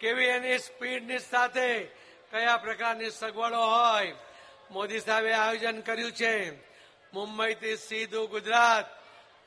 કેવી 0.01 0.25
એની 0.25 0.59
સ્પીડની 0.59 1.19
સાથે 1.19 1.85
કયા 2.31 2.57
પ્રકારની 2.57 3.11
સગવડો 3.11 3.67
હોય? 3.67 4.15
મોદી 4.71 5.01
સાહેબે 5.01 5.33
આયોજન 5.33 5.81
કર્યું 5.81 6.13
છે. 6.13 6.51
મુંબઈથી 7.13 7.77
સીધું 7.77 8.31
ગુજરાત. 8.31 8.87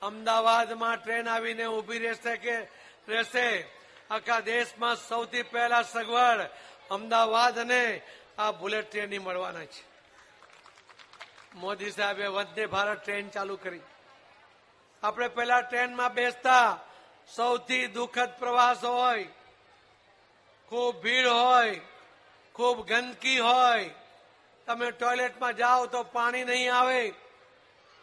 અમદાવાદમાં 0.02 1.04
ટ્રેન 1.04 1.30
આવીને 1.30 1.66
ઊભી 1.66 2.00
રહેશે 2.00 2.38
કે 2.38 2.60
રહેશે? 3.08 3.66
આખા 4.12 4.40
દેશમાં 4.40 4.96
સૌથી 4.96 5.44
પહેલા 5.44 5.82
સગવડ 5.82 6.50
અમદાવાદ 6.92 7.60
અને 7.60 8.02
આ 8.38 8.52
બુલેટ 8.52 8.92
ટ્રેનની 8.92 9.20
મળવાના 9.20 9.66
છે. 9.66 9.84
મોદી 11.56 11.92
સાહેબે 11.92 12.28
વંદે 12.28 12.66
ભારત 12.66 13.06
ટ્રેન 13.06 13.30
ચાલુ 13.30 13.56
કરી. 13.56 13.80
આપણે 15.04 15.28
પેલા 15.28 15.62
ટ્રેનમાં 15.62 16.14
બેસતા 16.14 16.80
સૌથી 17.36 17.88
દુઃખદ 17.88 18.30
પ્રવાસ 18.40 18.84
હોય 18.84 19.28
ખૂબ 20.72 21.02
ભીડ 21.04 21.26
હોય, 21.26 21.82
ખૂબ 22.56 22.88
ગંદકી 22.88 23.40
હોય, 23.40 23.90
તમે 24.68 24.92
ટોયલેટમાં 24.92 25.54
જાઓ 25.54 25.86
તો 25.86 26.04
પાણી 26.04 26.44
નહીં 26.44 26.74
આવે, 26.74 27.14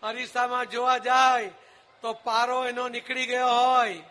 અરીસામાં 0.02 0.66
જોવા 0.66 0.98
જાય, 0.98 1.50
તો 2.02 2.12
પારો 2.14 2.68
એનો 2.68 2.88
નીકળી 2.88 3.26
ગયો 3.26 3.48
હોય, 3.48 4.04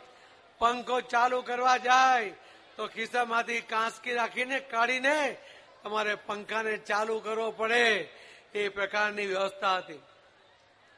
પંખો 0.60 1.02
ચાલુ 1.02 1.42
કરવા 1.42 1.78
જાય, 1.78 2.34
તો 2.78 2.88
ખિસ્સામાંથી 2.88 3.62
કાંસકી 3.62 4.14
રાખીને, 4.14 4.60
કાઢીને 4.60 5.38
તમારે 5.84 6.16
પંખાને 6.16 6.78
ચાલુ 6.78 7.20
કરવો 7.20 7.52
પડે, 7.52 8.10
એ 8.54 8.70
પ્રકારની 8.70 9.26
વ્યવસ્થા 9.26 9.78
હતી. 9.78 10.02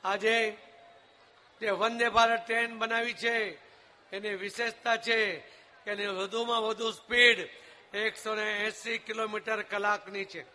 આજે 0.04 0.58
જે 1.62 1.70
વંદે 1.72 2.10
ભારત 2.10 2.46
ટ્રેન 2.46 2.80
બનાવી 2.80 3.14
છે, 3.14 3.60
એની 4.12 4.36
વિશેષતા 4.36 4.98
છે 4.98 5.20
કે 5.90 5.96
એની 5.96 6.08
વધુમાં 6.08 6.62
વધુ 6.62 6.92
સ્પીડ 6.92 7.50
એકસો 7.94 8.36
ને 8.36 8.72
કિલોમીટર 8.98 9.62
કલાકની 9.62 10.26
છે. 10.26 10.46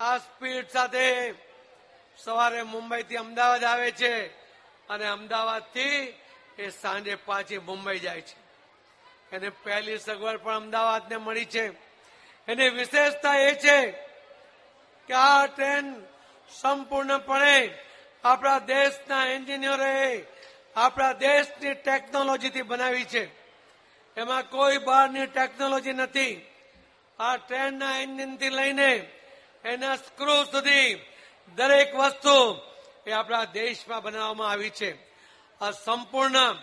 આ 0.00 0.18
સ્પીડ 0.18 0.68
સાથે 0.68 1.34
સવારે 2.18 2.62
મુંબઈથી 2.62 3.16
અમદાવાદ 3.16 3.64
આવે 3.64 3.90
છે 3.90 4.26
અને 4.88 5.06
અમદાવાદથી 5.06 6.14
એ 6.58 6.70
સાંજે 6.70 7.14
પાછી 7.14 7.58
મુંબઈ 7.58 7.98
જાય 7.98 8.20
છે. 8.20 8.36
એને 9.36 9.48
પહેલી 9.48 9.98
સગવડ 9.98 10.36
પણ 10.36 10.56
અમદાવાદને 10.56 11.16
મળી 11.16 11.44
છે. 11.44 11.66
એની 12.48 12.68
વિશેષતા 12.68 13.34
એ 13.34 13.54
છે 13.54 13.90
કે 15.06 15.14
આ 15.14 15.46
ટ્રેન 15.46 16.06
સંપૂર્ણપણે 16.60 17.78
આપણા 18.24 18.58
દેશના 18.58 19.26
એન્જિનિયરોએ 19.26 20.24
આપણા 20.76 21.12
દેશની 21.12 21.74
ટેકનોલોજીથી 21.74 22.62
બનાવી 22.62 23.04
છે. 23.04 23.37
એમાં 24.18 24.50
કોઈ 24.50 24.78
બહારની 24.78 25.26
ટેકનોલોજી 25.26 25.92
નથી. 25.92 26.46
આ 27.18 27.36
ટ્રેનના 27.36 27.98
એન્જિનથી 27.98 28.48
લઈને 28.48 29.10
એના 29.64 29.96
સ્ક્રૂ 29.96 30.44
સુધી 30.44 31.06
દરેક 31.54 31.94
વસ્તુ 31.94 32.60
એ 33.06 33.12
આપણા 33.12 33.44
દેશમાં 33.44 34.02
બનાવવામાં 34.02 34.50
આવી 34.50 34.70
છે. 34.70 34.96
આ 35.60 35.70
સંપૂર્ણ 35.70 36.56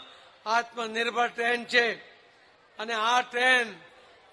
આત્મનિર્ભર 0.46 1.28
ટ્રેન 1.28 1.66
છે. 1.66 1.96
અને 2.78 2.94
આ 2.94 3.22
ટ્રેન, 3.22 3.74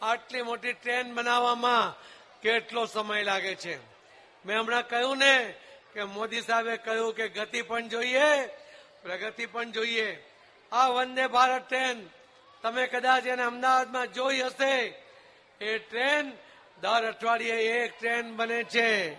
આટલી 0.03 0.43
મોટી 0.43 0.73
ટ્રેન 0.73 1.15
બનાવવામાં 1.15 2.01
કેટલો 2.41 2.87
સમય 2.87 3.23
લાગે 3.23 3.55
છે. 3.55 3.77
મેં 4.47 4.59
હમણાં 4.59 4.89
કહ્યું 4.89 5.19
ને 5.19 5.55
કે 5.95 6.05
મોદી 6.05 6.43
સાહેબે 6.43 6.77
કહ્યું 6.77 7.15
કે 7.15 7.29
ગતિ 7.29 7.63
પણ 7.63 7.89
જોઈએ, 7.89 8.47
પ્રગતિ 9.03 9.47
પણ 9.47 9.71
જોઈએ. 9.71 10.25
આ 10.73 10.87
વંદે 10.87 11.27
ભારત 11.27 11.69
ટ્રેન 11.69 12.09
તમે 12.63 12.87
કદાચ 12.87 13.27
એને 13.27 13.43
અમદાવાદમાં 13.43 14.13
જોઈ 14.13 14.43
હશે. 14.43 14.95
એ 15.61 15.79
ટ્રેન, 15.79 16.33
દર 16.81 17.09
અઠવાડિયે 17.09 17.59
એક 17.59 17.99
ટ્રેન 17.99 18.37
બને 18.37 18.65
છે. 18.65 19.15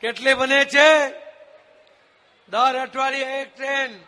કેટલી 0.00 0.34
બને 0.34 0.64
છે? 0.64 1.08
દર 2.48 2.80
અઠવાડિયે 2.80 3.40
એક 3.40 3.56
ટ્રેન. 3.56 4.00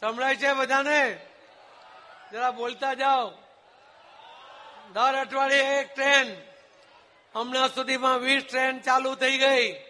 સંભળાય 0.00 0.36
છે 0.36 0.52
બધાને? 0.52 1.18
જરા 2.32 2.50
બોલતા 2.50 2.94
જાઓ. 2.94 3.30
દર 4.92 5.14
અઠવાડિયે 5.14 5.80
એક 5.80 5.94
ટ્રેન. 5.94 6.36
હમણાં 7.34 7.74
સુધીમાં 7.74 8.18
વીસ 8.18 8.44
ટ્રેન 8.50 8.80
ચાલુ 8.80 9.14
થઈ 9.14 9.38
ગઈ. 9.38 9.80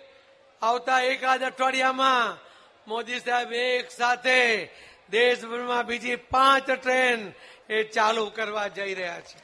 આવતા 0.63 1.01
એકાદ 1.01 1.43
અઠવાડિયામાં 1.43 2.47
મોદી 2.89 3.21
સાહેબ 3.21 3.53
એક 3.53 3.91
સાથે 3.91 4.69
દેશભરમાં 5.11 5.87
બીજી 5.87 6.17
પાંચ 6.17 6.71
ટ્રેન 6.71 7.33
એ 7.69 7.83
ચાલુ 7.83 8.31
કરવા 8.31 8.69
જઈ 8.69 8.95
રહ્યા 8.95 9.21
છે. 9.21 9.39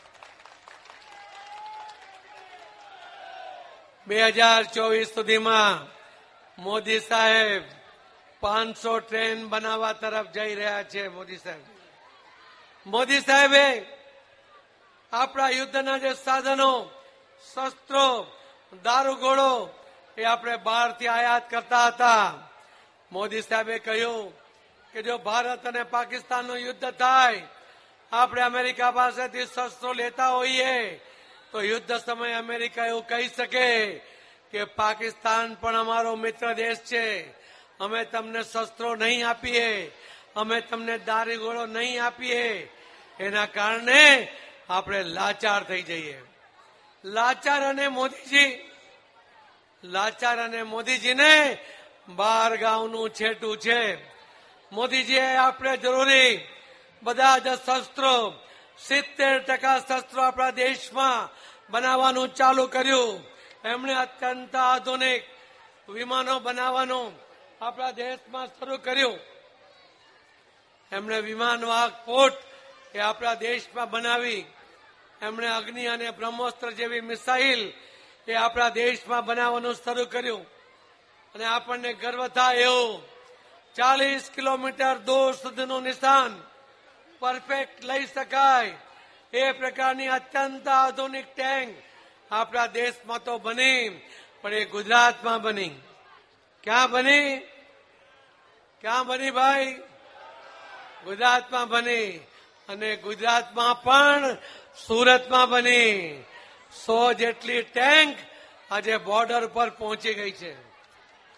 બે 4.06 4.26
હજાર 4.26 4.64
ચોવીસ 4.64 5.14
સુધીમાં 5.14 6.02
મોદી 6.62 7.00
સાહેબ 7.00 7.62
પાંચસો 8.40 8.98
ટ્રેન 8.98 9.48
બનાવવા 9.48 9.92
તરફ 9.92 10.26
જઈ 10.26 10.54
રહ્યા 10.54 10.82
છે 10.82 11.08
મોદી 11.08 11.36
સાહેબ. 11.36 11.64
મોદી 12.86 13.20
સાહેબે 13.20 13.86
આપણા 15.12 15.48
યુદ્ધના 15.48 15.98
જે 15.98 16.14
સાધનો, 16.14 16.90
શસ્ત્રો, 17.54 18.26
દારૂગોળો 18.84 19.74
એ 20.18 20.24
આપણે 20.24 20.56
બહારથી 20.56 21.08
આયાત 21.08 21.50
કરતા 21.50 21.86
હતા. 21.86 22.34
મોદી 23.12 23.42
સાહેબે 23.42 23.78
કહ્યું 23.78 24.41
કે 24.92 25.02
જો 25.02 25.18
ભારત 25.18 25.66
અને 25.66 25.82
પાકિસ્તાનનું 25.82 26.56
યુદ્ધ 26.56 26.90
થાય, 26.90 27.42
આપણે 28.12 28.42
અમેરિકા 28.42 28.90
પાસેથી 28.90 29.46
શસ્ત્રો 29.46 29.92
લેતા 29.92 30.28
હોઈએ, 30.28 30.96
તો 31.52 31.60
યુદ્ધ 31.60 31.92
સમયે 31.92 32.34
અમેરિકા 32.34 32.86
એવું 32.86 33.06
કહી 33.06 33.28
શકે 33.28 33.98
કે 34.50 34.64
પાકિસ્તાન 34.64 35.54
પણ 35.54 35.76
અમારો 35.76 36.16
મિત્ર 36.16 36.52
દેશ 36.52 36.78
છે. 36.78 37.30
અમે 37.80 38.04
તમને 38.04 38.42
શસ્ત્રો 38.42 38.94
નહીં 38.94 39.28
આપીએ, 39.28 39.92
અમે 40.36 40.60
તમને 40.60 40.98
દારી 40.98 41.36
ગોળો 41.36 41.66
નહીં 41.66 42.04
આપીએ. 42.04 42.68
એના 43.20 43.46
કારણે 43.46 44.28
આપણે 44.70 45.02
લાચાર 45.02 45.62
થઈ 45.64 45.82
જઈએ. 45.82 46.20
લાચાર 47.04 47.62
અને 47.62 47.88
મોદીજી, 47.88 48.68
લાચાર 49.84 50.38
અને 50.38 50.62
મોદીજીને 50.62 51.58
બાર 52.08 52.56
ગામનું 52.56 53.10
છેટું 53.10 53.56
છે. 53.58 54.12
મોદીજીએ 54.72 55.36
આપણે 55.36 55.76
જરૂરી 55.76 56.48
બધા 57.02 57.38
જ 57.38 57.48
શસ્ત્રો, 57.48 58.34
સિત્તેર 58.78 59.38
ટકા 59.38 59.78
શસ્ત્રો 59.78 60.22
આપણા 60.22 60.50
દેશમાં 60.50 61.28
બનાવવાનું 61.70 62.34
ચાલુ 62.34 62.66
કર્યું. 62.66 63.24
એમણે 63.64 63.94
અત્યંત 63.94 64.56
આધુનિક 64.56 65.22
વિમાનો 65.88 66.40
બનાવવાનું 66.40 67.12
આપણા 67.64 67.90
દેશમાં 67.90 68.46
શરૂ 68.46 68.76
કર્યું. 68.76 69.18
એમણે 70.92 71.20
વિમાન 71.20 71.64
વાહક 71.64 72.04
પોર્ટ 72.04 72.34
એ 72.94 72.98
આપણા 72.98 73.34
દેશમાં 73.34 73.90
બનાવી. 73.90 74.44
એમણે 75.22 75.48
અગ્નિ 75.48 75.86
અને 75.86 76.10
બ્રહ્મોસ્ત્ર 76.10 76.70
જેવી 76.70 77.00
મિસાઇલ 77.00 77.72
એ 78.28 78.34
આપણા 78.34 78.68
દેશમાં 78.68 79.24
બનાવવાનું 79.24 79.74
શરૂ 79.74 80.04
કર્યું. 80.04 80.46
અને 81.34 81.44
આપણને 81.44 81.92
ગર્વ 81.92 82.28
થાય 82.28 82.56
એવું 82.56 83.11
ચાલીસ 83.76 84.30
કિલોમીટર 84.34 84.98
દૂર 84.98 85.32
સુધીનું 85.32 85.82
નિશાન 85.82 86.42
પરફેક્ટ 87.18 87.84
લઈ 87.84 88.06
શકાય. 88.06 88.74
એ 89.32 89.52
પ્રકારની 89.52 90.08
અત્યંત 90.08 90.68
આધુનિક 90.68 91.34
ટેન્ક 91.34 91.76
આપણા 92.30 92.66
દેશમાં 92.66 93.24
તો 93.24 93.38
બની, 93.38 93.88
પણ 94.42 94.54
એ 94.54 94.64
ગુજરાતમાં 94.64 95.42
બની. 95.42 95.70
ક્યાં 96.64 96.90
બની? 96.90 97.38
ક્યાં 98.80 99.06
બની 99.06 99.30
ભાઈ? 99.30 99.74
ગુજરાતમાં 101.04 101.68
બની. 101.68 102.10
અને 102.68 102.96
ગુજરાતમાં 102.96 103.82
પણ 103.82 104.34
સુરતમાં 104.86 105.48
બની. 105.48 106.24
સો 106.86 107.12
જેટલી 107.12 107.62
ટેન્ક 107.62 108.18
આજે 108.70 108.96
બોર્ડર 108.96 109.46
પર 109.46 109.70
પહોંચી 109.70 110.14
ગઈ 110.14 110.30
છે. 110.30 110.62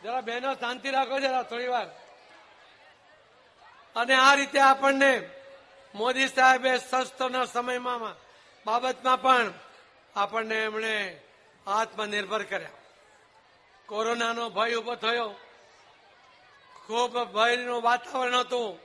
જરા 0.02 0.20
બહેનો 0.20 0.54
શાંતિ 0.54 0.90
રાખો 0.90 1.20
જરા 1.20 1.42
થોડી 1.42 1.66
વાર. 1.66 1.86
અને 3.96 4.14
આ 4.14 4.34
રીતે 4.34 4.60
આપણને 4.60 5.30
મોદી 5.94 6.28
સાહેબે 6.28 6.78
સસ્તોના 6.78 7.44
સમયમાં 7.44 8.16
બાબતમાં 8.66 9.22
પણ 9.22 9.52
આપણને 10.16 10.54
એમણે 10.54 11.20
આત્મનિર્ભર 11.66 12.42
કર્યા. 12.42 12.68
કોરોનાનો 13.86 14.50
ભય 14.50 14.74
ઊભો 14.74 14.94
થયો. 14.94 15.34
ખૂબ 16.86 17.24
ભયનું 17.24 17.82
વાતાવરણ 17.82 18.34
હતું. 18.34 18.78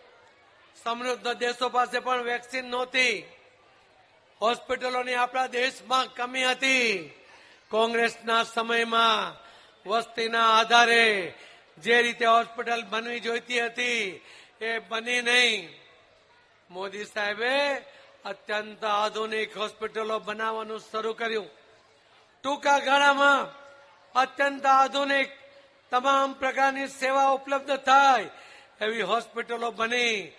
સમૃદ્ધ 0.84 1.34
દેશો 1.34 1.70
પાસે 1.70 2.00
પણ 2.00 2.24
વેક્સિન 2.24 2.66
નહોતી. 2.66 3.26
હોસ્પિટલોની 4.42 5.14
આપણા 5.14 5.48
દેશમાં 5.48 6.14
કમી 6.14 6.46
હતી. 6.46 7.12
કોંગ્રેસના 7.70 8.44
સમયમાં 8.44 9.50
વસ્તીના 9.90 10.60
આધારે 10.60 11.34
જે 11.78 12.02
રીતે 12.02 12.26
હોસ્પિટલ 12.26 12.84
બનવી 12.90 13.20
જોઈતી 13.20 13.66
હતી 13.66 14.26
એ 14.62 14.80
બની 14.80 15.22
નહીં. 15.22 15.70
મોદી 16.70 17.06
સાહેબે 17.06 17.54
અત્યંત 18.26 18.84
આધુનિક 18.84 19.58
હોસ્પિટલો 19.58 20.20
બનાવવાનું 20.20 20.80
શરૂ 20.80 21.14
કર્યું. 21.14 21.50
ટૂંકા 22.44 22.80
ગાળામાં 22.80 23.50
અત્યંત 24.16 24.66
આધુનિક 24.66 25.30
તમામ 25.92 26.34
પ્રકારની 26.34 26.88
સેવા 26.88 27.30
ઉપલબ્ધ 27.30 27.80
થાય 27.80 28.30
એવી 28.82 29.02
હોસ્પિટલો 29.02 29.72
બની. 29.72 30.34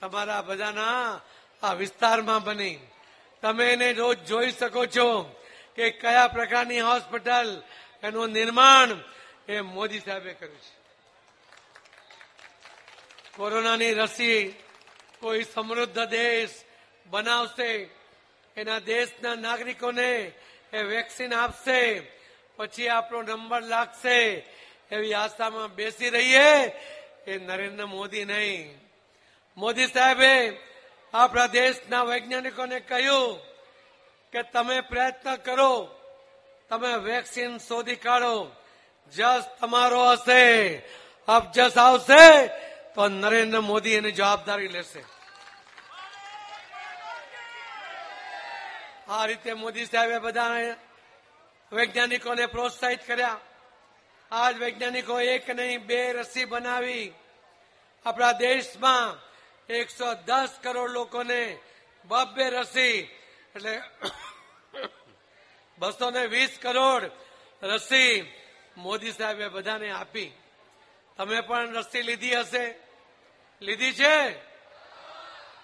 તમારા 0.00 0.42
બધાના 0.42 1.20
આ 1.62 1.72
વિસ્તારમાં 1.72 2.42
બની. 2.44 2.78
તમે 3.42 3.64
એને 3.72 3.92
રોજ 3.92 4.18
જોઈ 4.28 4.50
શકો 4.50 4.86
છો 4.86 5.08
કે 5.76 5.90
કયા 5.90 6.28
પ્રકારની 6.28 6.80
હોસ્પિટલ 6.80 7.62
એનું 8.02 8.30
નિર્માણ 8.30 8.90
એ 9.48 9.60
મોદી 9.60 10.00
સાહેબે 10.00 10.32
કર્યું 10.32 10.58
છે. 10.58 10.77
કોરોનાની 13.38 13.94
રસી 13.94 14.40
કોઈ 15.20 15.44
સમૃદ્ધ 15.54 16.00
દેશ 16.10 16.56
બનાવશે, 17.06 17.70
એના 18.56 18.78
દેશના 18.78 19.34
નાગરિકોને 19.34 20.12
એ 20.72 20.80
વેક્સિન 20.82 21.32
આપશે, 21.34 21.80
પછી 22.56 22.88
આપણો 22.88 23.22
નંબર 23.22 23.62
લાગશે. 23.62 24.18
એવી 24.90 25.14
આશામાં 25.14 25.74
બેસી 25.74 26.10
રહીએ 26.10 26.50
એ 27.26 27.32
નરેન્દ્ર 27.38 27.86
મોદી 27.86 28.24
નહીં. 28.24 28.66
મોદી 29.56 29.86
સાહેબે 29.86 30.34
આપણા 31.14 31.54
દેશના 31.58 32.08
વૈજ્ઞાનિકોને 32.10 32.78
કહ્યું 32.80 33.38
કે 34.32 34.40
તમે 34.42 34.78
પ્રયત્ન 34.80 35.36
કરો, 35.46 35.72
તમે 36.68 36.92
વેક્સિન 37.08 37.52
શોધી 37.58 38.02
કાઢો, 38.06 38.36
જસ 39.12 39.44
તમારો 39.60 40.02
હશે 40.12 40.42
અબજસ 41.28 41.74
આવશે 41.78 42.24
તો 42.94 43.02
નરેન્દ્ર 43.08 43.60
મોદી 43.70 43.96
એની 43.98 44.16
જવાબદારી 44.18 44.74
લેશે. 44.76 45.02
આ 49.08 49.24
રીતે 49.26 49.50
મોદી 49.54 49.90
સાહેબે 49.92 50.18
બધા 50.26 50.76
વૈજ્ઞાનિકોને 51.72 52.44
પ્રોત્સાહિત 52.54 53.02
કર્યા. 53.08 53.38
આજ 54.30 54.54
વૈજ્ઞાનિકો 54.62 55.14
એક 55.34 55.46
નહીં, 55.58 55.86
બે 55.88 56.00
રસી 56.12 56.50
બનાવી. 56.52 57.06
આપણા 58.06 58.38
દેશમાં 58.38 59.08
એકસો 59.68 60.08
દસ 60.28 60.52
કરોડ 60.62 60.92
લોકોને 60.96 61.42
બબ્બે 62.04 62.44
રસી, 62.56 62.98
એટલે 63.56 63.74
બસો 65.78 66.06
ને 66.10 66.22
વીસ 66.34 66.52
કરોડ 66.64 67.04
રસી 67.62 68.12
મોદી 68.76 69.16
સાહેબે 69.18 69.46
બધાને 69.48 69.88
આપી. 69.92 70.30
તમે 71.18 71.40
પણ 71.40 71.76
રસી 71.76 72.02
લીધી 72.02 72.34
હશે? 72.34 72.74
લીધી 73.62 73.92
છે? 73.92 74.32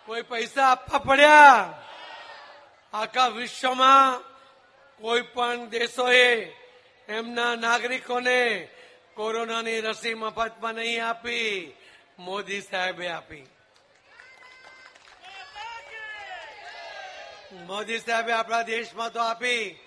કોઈ 0.07 0.23
પૈસા 0.23 0.71
આપવા 0.71 0.99
પડ્યા? 0.99 1.85
આખા 2.93 3.29
વિશ્વમાં 3.29 4.25
કોઈ 5.01 5.23
પણ 5.23 5.69
દેશોએ 5.69 6.57
એમના 7.09 7.55
નાગરિકોને 7.55 8.69
કોરોનાની 9.14 9.81
રસી 9.81 10.14
મફતમાં 10.14 10.75
નહીં 10.75 11.07
આપી, 11.07 11.77
મોદી 12.19 12.61
સાહેબે 12.61 13.09
આપી. 13.09 13.47
મોદી 17.67 17.99
સાહેબે 17.99 18.33
આપણા 18.33 18.62
દેશમાં 18.62 19.12
તો 19.12 19.21
આપી, 19.21 19.79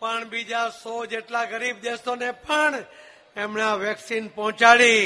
પણ 0.00 0.24
બીજા 0.24 0.68
સો 0.68 1.06
જેટલા 1.06 1.44
ગરીબ 1.44 1.80
દેશોને 1.80 2.32
પણ 2.32 2.74
એમણે 3.36 3.62
આ 3.62 3.76
વેક્સિન 3.76 4.24
પહોંચાડી 4.28 5.04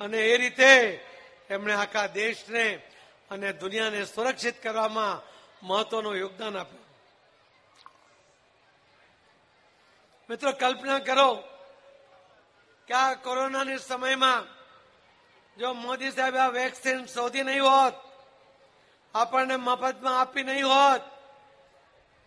અને 0.00 0.18
એ 0.32 0.36
રીતે 0.36 0.72
એમણે 1.50 1.74
આખા 1.74 2.14
દેશને 2.20 2.66
અને 3.30 3.48
દુનિયાને 3.60 4.00
સુરક્ષિત 4.06 4.56
કરવામાં 4.62 5.22
મહત્વનું 5.62 6.16
યોગદાન 6.16 6.56
આપ્યું. 6.56 6.86
મિત્રો, 10.28 10.52
કલ્પના 10.52 11.00
કરો 11.00 11.30
કે 12.88 12.94
આ 12.94 13.14
કોરોનાની 13.14 13.78
સમયમાં 13.78 14.48
જો 15.56 15.68
મોદી 15.74 16.10
સાહેબ 16.10 16.36
આ 16.36 16.52
વેક્સિન 16.52 16.98
શોધી 17.06 17.42
નહીં 17.42 17.64
હોત, 17.64 17.96
આપણને 19.14 19.56
મફતમાં 19.56 20.20
આપી 20.20 20.42
નહીં 20.42 20.66
હોત, 20.66 21.02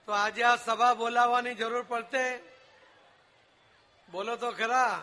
તો 0.06 0.12
આજે 0.14 0.44
આ 0.44 0.58
સભા 0.58 0.94
બોલાવવાની 0.96 1.56
જરૂર 1.56 1.84
પડતે. 1.84 2.26
બોલો 4.10 4.36
તો 4.36 4.52
ખરા. 4.52 4.98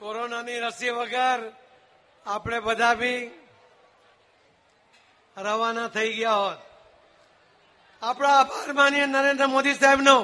કોરોનાની 0.00 0.60
રસી 0.60 0.90
વગર 0.90 1.52
આપણે 2.26 2.60
બધા 2.60 2.94
બી 2.94 3.30
રવાના 5.36 5.88
થઈ 5.88 6.12
ગયા 6.12 6.32
હોત. 6.32 6.58
આપણા 8.02 8.28
આભાર 8.28 8.72
માનીએ 8.72 9.06
નરેન્દ્ર 9.06 9.46
મોદી 9.46 9.74
સાહેબનો 9.74 10.22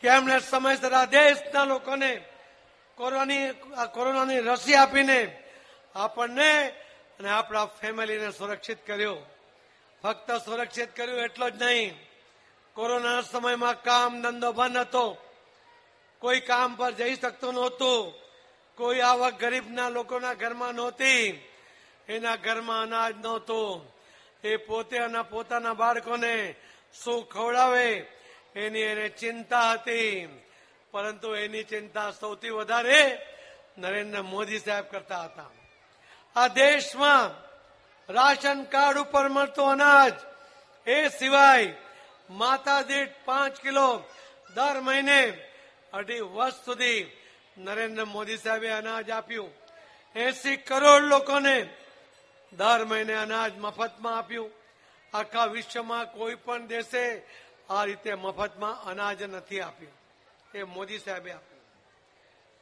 કે 0.00 0.08
એમણે 0.08 0.38
સમયસર 0.38 1.04
દેશના 1.04 1.64
લોકોને 1.64 2.24
કોરોનાની 2.94 3.50
કોરોનાની 3.94 4.38
રસી 4.38 4.74
આપીને 4.74 5.44
આપણને 5.94 6.68
અને 7.18 7.30
આપણા 7.30 7.64
ફેમિલીને 7.64 8.30
સુરક્ષિત 8.32 8.86
કર્યો. 8.86 9.16
ફક્ત 10.02 10.30
સુરક્ષિત 10.30 10.96
કર્યું 10.96 11.20
એટલો 11.20 11.50
જ 11.50 11.62
નહીં. 11.62 11.98
કોરોના 12.74 13.20
સમયમાં 13.20 13.82
કામ 13.82 14.22
ધંધો 14.22 14.52
બંધ 14.52 14.76
હતો. 14.76 15.16
કોઈ 16.18 16.40
કામ 16.40 16.74
પર 16.74 16.90
જઈ 16.90 17.14
શકતું 17.14 17.54
નહોતું. 17.54 18.23
કોઈ 18.76 19.00
આવક 19.00 19.34
ગરીબના 19.40 19.88
લોકોના 19.88 20.34
ઘરમાં 20.34 20.72
નહોતી. 20.72 21.48
એના 22.08 22.36
ઘરમાં 22.36 22.82
અનાજ 22.82 23.14
નહોતું. 23.16 23.94
એ 24.44 24.56
પોતે 24.56 24.98
અને 24.98 25.22
પોતાના 25.22 25.74
બાળકોને 25.74 26.54
શું 27.04 27.28
ખવડાવે. 27.28 28.06
એની 28.56 28.80
એને 28.80 29.08
ચિંતા 29.08 29.72
હતી. 29.72 30.28
પરંતુ 30.90 31.34
એની 31.34 31.64
ચિંતા 31.64 32.10
સૌથી 32.10 32.50
વધારે 32.50 33.26
નરેન્દ્ર 33.78 34.22
મોદી 34.22 34.58
સાહેબ 34.58 34.84
કરતા 34.84 35.20
હતા. 35.20 35.50
આ 36.36 36.48
દેશમાં 36.48 37.44
રાશન 38.12 38.64
કાર્ડ 38.64 38.98
ઉપર 38.98 39.28
મળતું 39.28 39.70
અનાજ 39.70 40.12
એ 40.86 41.08
સિવાય 41.08 41.74
માતા 42.30 42.82
દીઠ 42.82 43.10
પાંચ 43.24 43.60
કિલો 43.60 44.04
દર 44.54 44.80
મહિને 44.80 45.48
અઢી 45.92 46.20
વર્ષ 46.20 46.54
સુધી 46.54 47.23
નરેન્દ્ર 47.58 48.04
મોદી 48.04 48.36
સાહેબે 48.36 48.68
અનાજ 48.68 49.10
આપ્યું. 49.10 49.50
એસી 50.16 50.56
કરોડ 50.56 51.02
લોકોને 51.02 51.76
દર 52.52 52.84
મહિને 52.84 53.14
અનાજ 53.14 53.58
મફતમાં 53.58 54.18
આપ્યું. 54.18 54.50
આખા 55.14 55.44
વિશ્વમાં 55.44 56.12
કોઈ 56.12 56.34
પણ 56.34 56.66
દેશે 56.66 57.22
આ 57.70 57.84
રીતે 57.84 58.14
મફતમાં 58.14 58.82
અનાજ 58.82 59.22
નથી 59.22 59.60
આપ્યું. 59.60 59.92
એ 60.54 60.62
મોદી 60.62 60.98
સાહેબે 60.98 61.32
આપ્યું. 61.32 61.60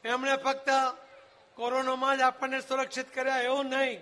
એમણે 0.05 0.35
ફક્ત 0.35 0.69
કોરોનામાં 1.55 2.17
જ 2.17 2.21
આપણને 2.21 2.61
સુરક્ષિત 2.61 3.15
કર્યા 3.15 3.37
એવું 3.37 3.65
નહીં. 3.65 4.01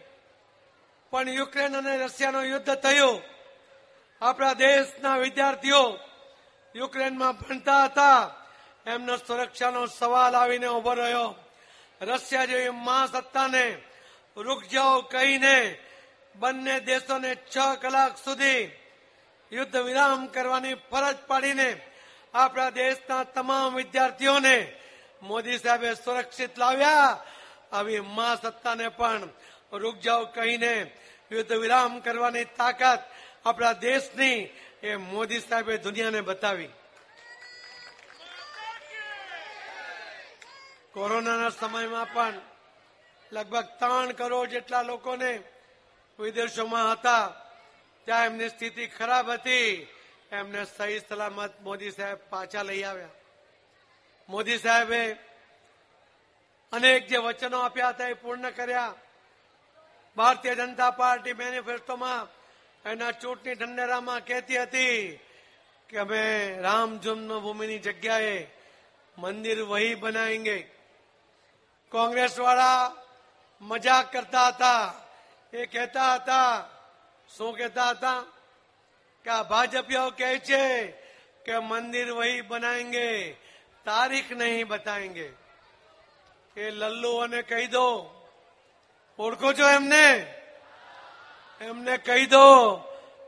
પણ 1.10 1.30
યુક્રેન 1.30 1.78
અને 1.78 1.98
રશિયાનું 1.98 2.44
યુદ્ધ 2.44 2.76
થયું. 2.76 3.22
આપણા 4.22 4.54
દેશના 4.54 5.18
વિદ્યાર્થીઓ 5.18 6.00
યુક્રેનમાં 6.76 7.34
ભણતા 7.36 7.84
હતા. 7.84 8.41
એમનો 8.86 9.18
સુરક્ષાનો 9.18 9.86
સવાલ 9.86 10.36
આવીને 10.36 10.68
ઊભો 10.68 10.94
રહ્યો. 10.94 11.36
રશિયા 12.02 12.46
જેવી 12.46 12.70
મહાસત્તાને 12.70 13.66
રૂક 14.38 14.64
જાઓ 14.64 15.02
કહીને 15.02 15.80
બંને 16.36 16.80
દેશોને 16.80 17.36
છ 17.36 17.58
કલાક 17.82 18.18
સુધી 18.18 18.72
યુદ્ધ 19.52 19.76
વિરામ 19.76 20.26
કરવાની 20.26 20.74
ફરજ 20.74 21.18
પાડીને 21.28 21.70
આપણા 22.34 22.70
દેશના 22.70 23.24
તમામ 23.24 23.76
વિદ્યાર્થીઓને 23.76 24.58
મોદી 25.22 25.58
સાહેબે 25.58 25.94
સુરક્ષિત 25.94 26.58
લાવ્યા. 26.58 27.26
આવી 27.72 28.00
મહાસત્તાને 28.00 28.88
પણ 28.90 29.30
રૂક 29.74 29.98
જાઓ 30.00 30.26
કહીને 30.26 30.92
યુદ્ધ 31.32 31.52
વિરામ 31.52 32.00
કરવાની 32.00 32.46
તાકાત 32.46 33.02
આપણા 33.46 33.74
દેશની 33.74 34.50
એ 34.84 34.96
મોદી 34.96 35.40
સાહેબે 35.40 35.78
દુનિયાને 35.78 36.22
બતાવી. 36.22 36.70
કોરોનાના 40.94 41.52
સમયમાં 41.52 42.08
પણ 42.08 42.36
લગભગ 43.32 43.68
ત્રણ 43.80 44.10
કરોડ 44.14 44.52
જેટલા 44.52 44.84
લોકોને 44.84 45.32
વિદેશોમાં 46.20 46.90
હતા. 46.92 47.26
ત્યાં 48.08 48.26
એમની 48.26 48.50
સ્થિતિ 48.50 48.88
ખરાબ 48.88 49.28
હતી. 49.30 49.88
એમને 50.32 50.66
સહી 50.66 51.00
સલામત 51.00 51.54
મોદી 51.60 51.92
સાહેબ 51.92 52.20
પાછા 52.30 52.64
લઈ 52.64 52.84
આવ્યા. 52.84 53.16
મોદી 54.30 54.60
સાહેબે 54.60 55.02
અનેક 56.74 57.04
જે 57.10 57.18
વચનો 57.18 57.58
આપ્યા 57.62 57.94
હતા 57.94 58.08
એ 58.08 58.16
પૂર્ણ 58.16 58.52
કર્યા. 58.52 58.94
ભારતીય 60.18 60.56
જનતા 60.56 60.92
પાર્ટી 60.92 61.34
મેનિફેસ્ટોમાં 61.34 62.30
એના 62.86 63.14
ચૂંટણી 63.14 63.56
ઢંઢેરામાં 63.56 64.22
કહેતી 64.22 64.58
હતી 64.58 65.00
કે 65.90 65.96
અમે 66.00 66.22
રામ 66.62 66.92
જન્મભૂમિની 67.00 67.80
જગ્યાએ 67.80 68.40
મંદિર 69.18 69.60
વહી 69.64 69.96
બનાવેંગે 69.96 70.58
કોંગ્રેસ 71.92 72.34
વાળા 72.38 72.94
મજાક 73.62 74.12
કરતા 74.12 74.50
હતા 74.50 74.84
એ 75.54 75.68
કહેતા 75.68 76.14
હતા 76.16 76.54
શું 77.30 77.54
કહેતા 77.56 77.92
હતા 77.92 78.20
કે 79.26 79.30
આ 79.30 79.44
ભાજપીઓ 79.44 80.06
કહે 80.12 80.30
છે 80.42 80.64
કે 81.46 81.56
મંદિર 81.62 82.10
વહી 82.12 82.40
બનાવેંગે 82.44 83.08
તારીખ 83.86 84.32
નહીં 84.34 84.68
બતાવેંગે 84.68 85.30
એ 86.56 86.66
લલ્લુઓને 86.72 87.42
કહી 87.44 87.68
દો 87.68 87.88
ઓળખો 89.20 89.50
છો 89.54 89.68
એમને 89.70 90.08
એમને 91.62 91.96
કહી 92.00 92.26
દો 92.28 92.48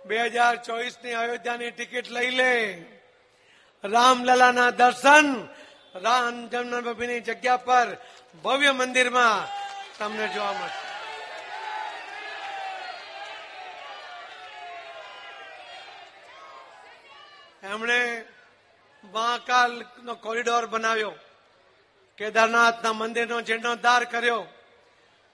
બે 0.06 0.18
હજાર 0.28 0.56
ચોવીસની 0.60 1.16
અયોધ્યાની 1.16 1.74
ટિકિટ 1.74 2.08
લઈ 2.10 2.32
લે 2.32 2.54
રામલલાના 3.84 4.72
દર્શન 4.74 5.28
રામ 5.96 6.48
જન્મભૂમિની 6.48 7.20
જગ્યા 7.20 7.58
પર 7.58 7.98
ભવ્ય 8.44 8.72
મંદિરમાં 8.72 9.48
તમને 9.98 10.28
જોવા 10.28 10.54
મળશે. 10.54 10.94
એમણે 17.68 18.26
મહાકાલ 19.04 19.86
નો 20.04 20.16
કોરિડોર 20.16 20.66
બનાવ્યો. 20.66 21.12
કેદારનાથના 22.18 22.94
મંદિરનો 22.94 23.42
જીર્ણોદ્ધાર 23.42 24.04
કર્યો. 24.04 24.46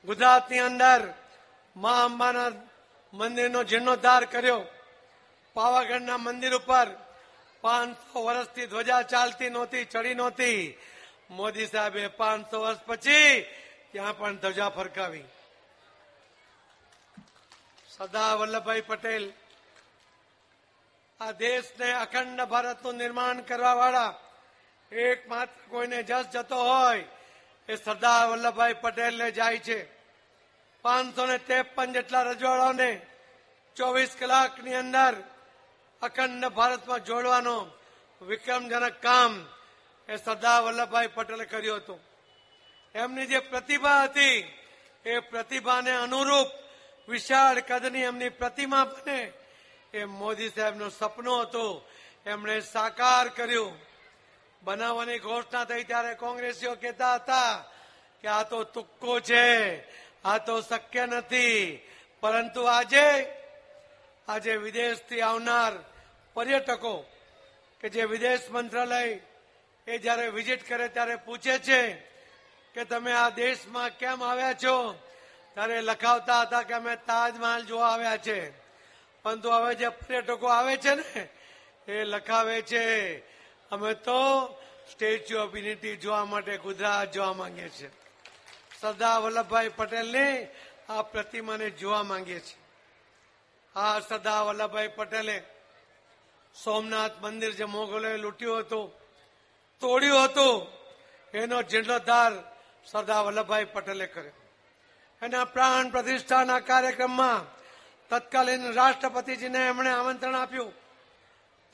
ગુજરાતની 0.06 0.60
અંદર 0.60 1.14
મા 1.76 2.06
અંબાના 2.06 2.52
મંદિરનો 3.14 3.64
જીર્ણોદ્ધાર 3.64 4.26
કર્યો. 4.26 4.62
પાવાગઢના 5.54 6.18
મંદિર 6.18 6.54
ઉપર 6.56 6.88
પાંચસો 7.64 8.20
વર્ષથી 8.24 8.66
ધ્વજા 8.66 9.02
ચાલતી 9.02 9.50
નહોતી, 9.50 9.86
ચડી 9.86 10.14
નહોતી. 10.14 10.78
મોદી 11.30 11.68
સાહેબે 11.68 12.08
પાંચસો 12.08 12.58
વર્ષ 12.62 12.82
પછી 12.86 13.46
ત્યાં 13.92 14.18
પણ 14.18 14.38
ધ્વજા 14.38 14.70
ફરકાવી. 14.70 15.28
સરદાર 17.98 18.34
વલ્લભભાઈ 18.38 18.82
પટેલ 18.82 19.26
આ 21.20 21.32
દેશને 21.32 21.90
અખંડ 21.94 22.42
ભારતનું 22.46 22.96
નિર્માણ 22.96 23.40
કરવા 23.40 23.76
વાળા 23.76 24.12
એકમાત્ર 24.92 25.62
કોઈને 25.70 26.00
જસ 26.04 26.28
જતો 26.34 26.60
હોય 26.64 27.04
એ 27.70 27.76
સરદાર 27.76 28.24
વલ્લભભાઈ 28.30 28.82
પટેલને 28.84 29.28
જાય 29.32 29.60
છે. 29.60 29.80
પાંચસો 30.86 31.24
ને 31.26 31.38
ત્રેપન 31.38 31.90
જેટલા 31.94 32.24
રજવાડાઓને 32.24 32.92
ચોવીસ 33.78 34.12
કલાકની 34.20 34.76
અંદર 34.76 35.14
અખંડ 36.02 36.46
ભારતમાં 36.46 37.04
જોડવાનો 37.04 37.68
વિક્રમજનક 38.22 39.02
કામ 39.02 39.48
એ 40.10 40.16
સરદાર 40.16 40.64
વલ્લભભાઈ 40.64 41.08
પટેલે 41.08 41.46
કર્યું 41.46 41.78
હતું. 41.78 42.00
એમની 42.96 43.26
જે 43.26 43.40
પ્રતિભા 43.40 44.04
હતી, 44.04 44.54
એ 45.06 45.20
પ્રતિભાને 45.20 45.92
અનુરૂપ 45.92 46.48
વિશાળ 47.10 47.60
કદની 47.60 48.02
એમની 48.02 48.30
પ્રતિમા 48.30 48.84
બને, 48.84 49.34
એ 49.94 50.06
મોદી 50.06 50.50
સાહેબનું 50.50 50.92
સપનું 50.92 51.42
હતું. 51.42 51.84
એમણે 52.26 52.60
સાકાર 52.60 53.28
કર્યું. 53.28 53.74
બનાવવાની 54.64 55.20
ઘોષણા 55.20 55.64
થઈ 55.64 55.84
ત્યારે 55.84 56.16
કોંગ્રેસીઓ 56.16 56.76
કહેતા 56.76 57.14
હતા 57.14 57.66
કે 58.22 58.28
આ 58.28 58.44
તો 58.44 58.64
તુક્કો 58.64 59.20
છે, 59.20 59.80
આ 60.24 60.38
તો 60.38 60.62
શક્ય 60.62 61.06
નથી. 61.06 61.88
પરંતુ 62.20 62.64
આજે 62.64 63.39
આજે 64.30 64.56
વિદેશથી 64.56 65.22
આવનાર 65.22 65.74
પર્યટકો 66.34 67.06
કે 67.82 67.90
જે 67.90 68.04
વિદેશ 68.06 68.40
મંત્રાલય 68.50 69.20
એ 69.88 69.98
જ્યારે 69.98 70.28
વિઝિટ 70.28 70.70
કરે 70.70 70.88
ત્યારે 70.88 71.16
પૂછે 71.16 71.58
છે 71.58 71.94
કે 72.74 72.84
તમે 72.84 73.14
આ 73.14 73.30
દેશમાં 73.30 73.90
કેમ 73.90 74.24
આવ્યા 74.24 74.54
છો? 74.54 74.76
ત્યારે 75.54 75.82
લખાવતા 75.82 76.42
હતા 76.42 76.62
કે 76.62 76.74
અમે 76.74 76.96
તાજમહાલ 76.96 77.66
જોવા 77.66 77.90
આવ્યા 77.90 78.18
છે. 78.18 78.40
પરંતુ 79.24 79.50
હવે 79.50 79.76
જે 79.76 79.90
પર્યટકો 79.90 80.48
આવે 80.48 80.78
છે 80.78 80.96
ને, 80.96 81.30
એ 81.92 82.04
લખાવે 82.04 82.62
છે, 82.62 82.86
અમે 83.70 83.94
તો 83.94 84.22
સ્ટેચ્યુ 84.92 85.40
ઓફ 85.40 85.56
યુનિટી 85.56 85.98
જોવા 85.98 86.26
માટે 86.26 86.58
ગુજરાત 86.58 87.12
જોવા 87.12 87.34
માંગીએ 87.34 87.70
છીએ. 87.70 87.90
સરદાર 88.82 89.22
વલ્લભભાઈ 89.22 89.70
પટેલની 89.70 90.48
આ 90.90 91.02
પ્રતિમાને 91.02 91.70
જોવા 91.70 92.04
માંગીએ 92.04 92.40
છીએ. 92.40 92.59
આ 93.76 94.00
સરદાર 94.00 94.46
વલ્લભભાઈ 94.46 94.96
પટેલે 94.96 95.38
સોમનાથ 96.56 97.18
મંદિર 97.22 97.52
જે 97.52 97.66
મોગલોએ 97.66 98.18
લૂંટ્યું 98.18 98.64
હતું, 98.64 98.88
તોડ્યું 99.82 100.30
હતું, 100.30 100.68
એનો 101.34 101.58
જીર્ણોદ્ધાર 101.62 102.34
સરદાર 102.86 103.26
વલ્લભભાઈ 103.26 103.66
પટેલે 103.66 104.08
કર્યો. 104.08 104.38
એના 105.22 105.46
પ્રાણ 105.46 105.92
પ્રતિષ્ઠાના 105.92 106.60
કાર્યક્રમમાં 106.60 107.48
તત્કાલીન 108.12 108.64
રાષ્ટ્રપતિજીને 108.76 109.62
એમણે 109.68 109.92
આમંત્રણ 109.92 110.36
આપ્યું. 110.36 110.74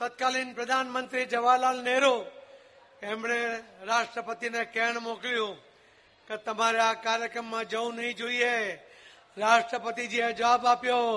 તત્કાલીન 0.00 0.54
પ્રધાનમંત્રી 0.54 1.26
જવાહરલાલ 1.26 1.80
નહેરુ 1.82 2.16
એમણે 3.02 3.40
રાષ્ટ્રપતિને 3.82 4.62
કેણ 4.64 4.96
મોકલ્યું 5.00 5.56
કે 6.28 6.34
તમારે 6.36 6.80
આ 6.80 6.94
કાર્યક્રમમાં 6.94 7.68
જવું 7.68 7.96
નહીં 7.96 8.18
જોઈએ. 8.18 8.56
રાષ્ટ્રપતિજીએ 9.36 10.28
જવાબ 10.32 10.62
આપ્યો 10.66 11.10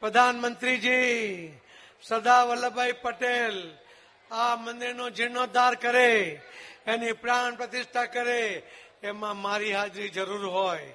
પ્રધાનમંત્રીજી 0.00 1.60
સરદાર 2.02 2.46
વલ્લભભાઈ 2.46 2.92
પટેલ 2.92 3.76
આ 4.30 4.56
મંદિરનો 4.56 5.10
જીર્ણોદ્ધાર 5.10 5.74
કરે, 5.74 6.40
એની 6.86 7.12
પ્રાણ 7.12 7.54
પ્રતિષ્ઠા 7.54 8.04
કરે, 8.04 8.62
એમાં 9.02 9.36
મારી 9.36 9.72
હાજરી 9.72 10.08
જરૂર 10.08 10.46
હોય. 10.46 10.94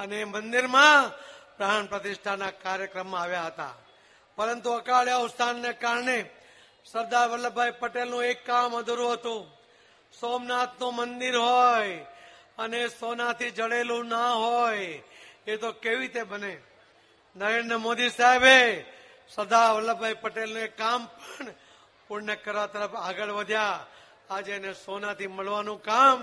અને 0.00 0.24
મંદિરમાં 0.24 1.10
પ્રાણ 1.56 1.86
પ્રતિષ્ઠાના 1.86 2.50
કાર્યક્રમમાં 2.50 3.22
આવ્યા 3.22 3.42
હતા. 3.42 3.74
પરંતુ 4.36 4.70
અકાળે 4.70 5.10
અવસ્થાનને 5.10 5.72
કારણે 5.72 6.24
સરદાર 6.92 7.28
વલ્લભભાઈ 7.28 7.70
પટેલનું 7.70 8.24
એક 8.24 8.46
કામ 8.46 8.76
અધૂરું 8.76 9.12
હતું. 9.12 9.60
સોમનાથનું 10.20 10.94
મંદિર 10.94 11.36
હોય 11.36 11.98
અને 12.58 12.88
સોનાથી 12.88 13.50
જડેલું 13.50 14.06
ના 14.06 14.32
હોય, 14.32 15.02
એ 15.46 15.56
તો 15.56 15.72
કેવી 15.72 15.96
રીતે 15.96 16.22
બને? 16.22 16.69
નરેન્દ્ર 17.36 17.76
મોદી 17.76 18.10
સાહેબે 18.10 18.84
સરદાર 19.34 19.74
વલ્લભભાઈ 19.74 20.14
પટેલનું 20.14 20.62
એક 20.62 20.78
કામ 20.78 21.06
પણ 21.06 21.54
પૂર્ણ 22.08 22.34
કરવા 22.34 22.66
તરફ 22.66 22.94
આગળ 22.96 23.30
વધ્યા. 23.30 23.86
આજે 24.30 24.52
એને 24.52 24.72
સોનાથી 24.74 25.26
મળવાનું 25.26 25.82
કામ 25.82 26.18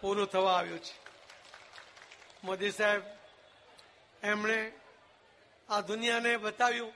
પૂરું 0.00 0.26
થવા 0.26 0.56
આવ્યું 0.58 0.78
છે. 0.78 0.94
મોદી 2.44 2.70
સાહેબ, 2.70 3.02
એમણે 4.22 4.72
આ 5.68 5.80
દુનિયાને 5.80 6.32
બતાવ્યું 6.36 6.92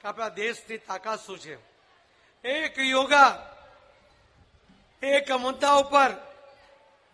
કે 0.00 0.04
આપણા 0.08 0.28
દેશની 0.28 0.78
તાકાત 0.78 1.20
શું 1.26 1.38
છે. 1.38 1.56
એક 2.44 2.78
યોગા, 2.78 3.32
એક 5.02 5.30
મુદ્દા 5.30 5.74
ઉપર 5.74 6.10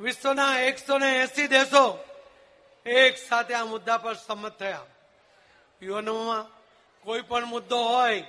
વિશ્વના 0.01 0.61
એકસો 0.69 0.95
ને 0.99 1.11
એસી 1.19 1.49
દેશો 1.49 1.85
એક 2.87 3.15
સાથે 3.29 3.55
આ 3.55 3.65
મુદ્દા 3.65 3.99
પર 3.99 4.15
સંમત 4.15 4.59
થયા. 4.59 4.87
યુવાનોમાં 5.83 6.47
કોઈ 7.01 7.23
પણ 7.23 7.45
મુદ્દો 7.45 7.77
હોય, 7.77 8.21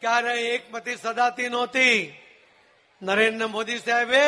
ક્યારે 0.00 0.40
એકમતી 0.40 0.96
સદાતી 0.96 1.48
નહોતી. 1.48 2.14
નરેન્દ્ર 3.02 3.46
મોદી 3.46 3.78
સાહેબે 3.78 4.24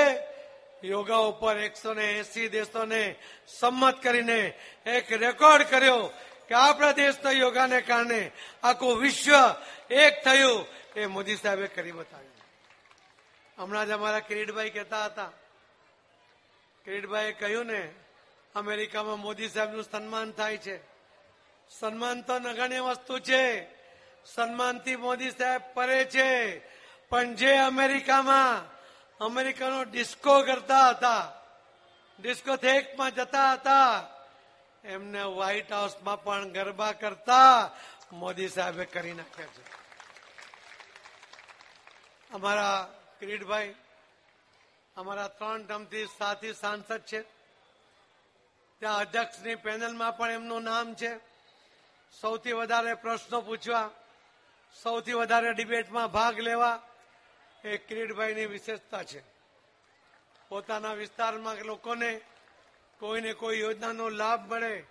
યોગા 0.84 1.16
ઉપર 1.16 1.56
એકસો 1.58 1.94
ને 1.94 2.12
એસી 2.12 2.48
દેશોને 2.48 3.16
સંમત 3.48 4.02
કરીને 4.02 4.54
એક 4.86 5.12
રેકોર્ડ 5.12 5.62
કર્યો 5.62 6.10
કે 6.48 6.54
આપણા 6.54 6.92
દેશના 6.92 7.30
યોગાને 7.30 7.80
કારણે 7.80 8.30
આખું 8.62 8.98
વિશ્વ 8.98 9.34
એક 9.90 10.24
થયું 10.24 10.66
એ 10.96 11.06
મોદી 11.06 11.36
સાહેબે 11.36 11.66
કરી 11.66 11.92
બતાવ્યું. 11.92 12.32
હમણાં 13.58 13.86
જ 13.86 13.90
અમારા 13.90 14.18
કિરીટભાઈ 14.18 14.70
કહેતા 14.70 15.04
હતા. 15.04 15.32
કિરીટભાઈએ 16.84 17.32
કહ્યું 17.32 17.66
ને, 17.66 17.92
અમેરિકામાં 18.54 19.20
મોદી 19.20 19.48
સાહેબનું 19.48 19.84
સન્માન 19.84 20.32
થાય 20.32 20.56
છે. 20.56 20.91
સન્માન 21.78 22.22
તો 22.22 22.38
નગણ્ય 22.38 22.80
વસ્તુ 22.80 23.18
છે. 23.18 23.44
સન્માનથી 24.26 24.96
મોદી 24.96 25.30
સાહેબ 25.30 25.62
પરે 25.74 26.04
છે. 26.04 26.58
પણ 27.08 27.34
જે 27.34 27.56
અમેરિકામાં 27.56 28.72
અમેરિકાનો 29.18 29.84
ડિસ્કો 29.84 30.42
કરતા 30.42 30.88
હતા 30.88 31.32
ડિસ્કો 32.18 32.56
થેકમાં 32.56 33.14
જતા 33.14 33.52
હતા, 33.52 34.08
એમને 34.84 35.22
વ્હાઇટ 35.22 35.72
હાઉસમાં 35.72 36.24
પણ 36.24 36.52
ગરબા 36.52 36.92
કરતા 36.92 37.70
મોદી 38.12 38.48
સાહેબે 38.48 38.84
કરી 38.84 39.12
નાખ્યા 39.12 39.46
છે. 39.46 39.64
અમારા 42.32 42.78
કિરીટભાઈ 43.20 43.74
અમારા 44.96 45.28
ત્રણ 45.28 45.62
ટર્મથી 45.62 46.06
સાથી 46.18 46.54
સાંસદ 46.54 47.00
છે. 47.00 47.20
ત્યાં 48.78 48.98
અધ્યક્ષની 48.98 49.54
પેનલમાં 49.54 50.16
પણ 50.16 50.30
એમનું 50.30 50.62
નામ 50.62 50.94
છે. 50.94 51.31
સૌથી 52.20 52.52
વધારે 52.52 52.94
પ્રશ્નો 52.94 53.40
પૂછવા, 53.40 53.90
સૌથી 54.82 55.12
વધારે 55.12 55.52
ડિબેટમાં 55.54 56.12
ભાગ 56.12 56.38
લેવા 56.38 56.82
એ 57.64 57.76
કિરીટભાઈની 57.76 58.46
વિશેષતા 58.46 59.04
છે. 59.04 59.22
પોતાના 60.48 60.96
વિસ્તારમાં 60.96 61.66
લોકોને 61.66 62.20
કોઈને 62.98 63.32
કોઈ 63.34 63.60
યોજનાનો 63.60 64.08
લાભ 64.08 64.52
મળે 64.52 64.84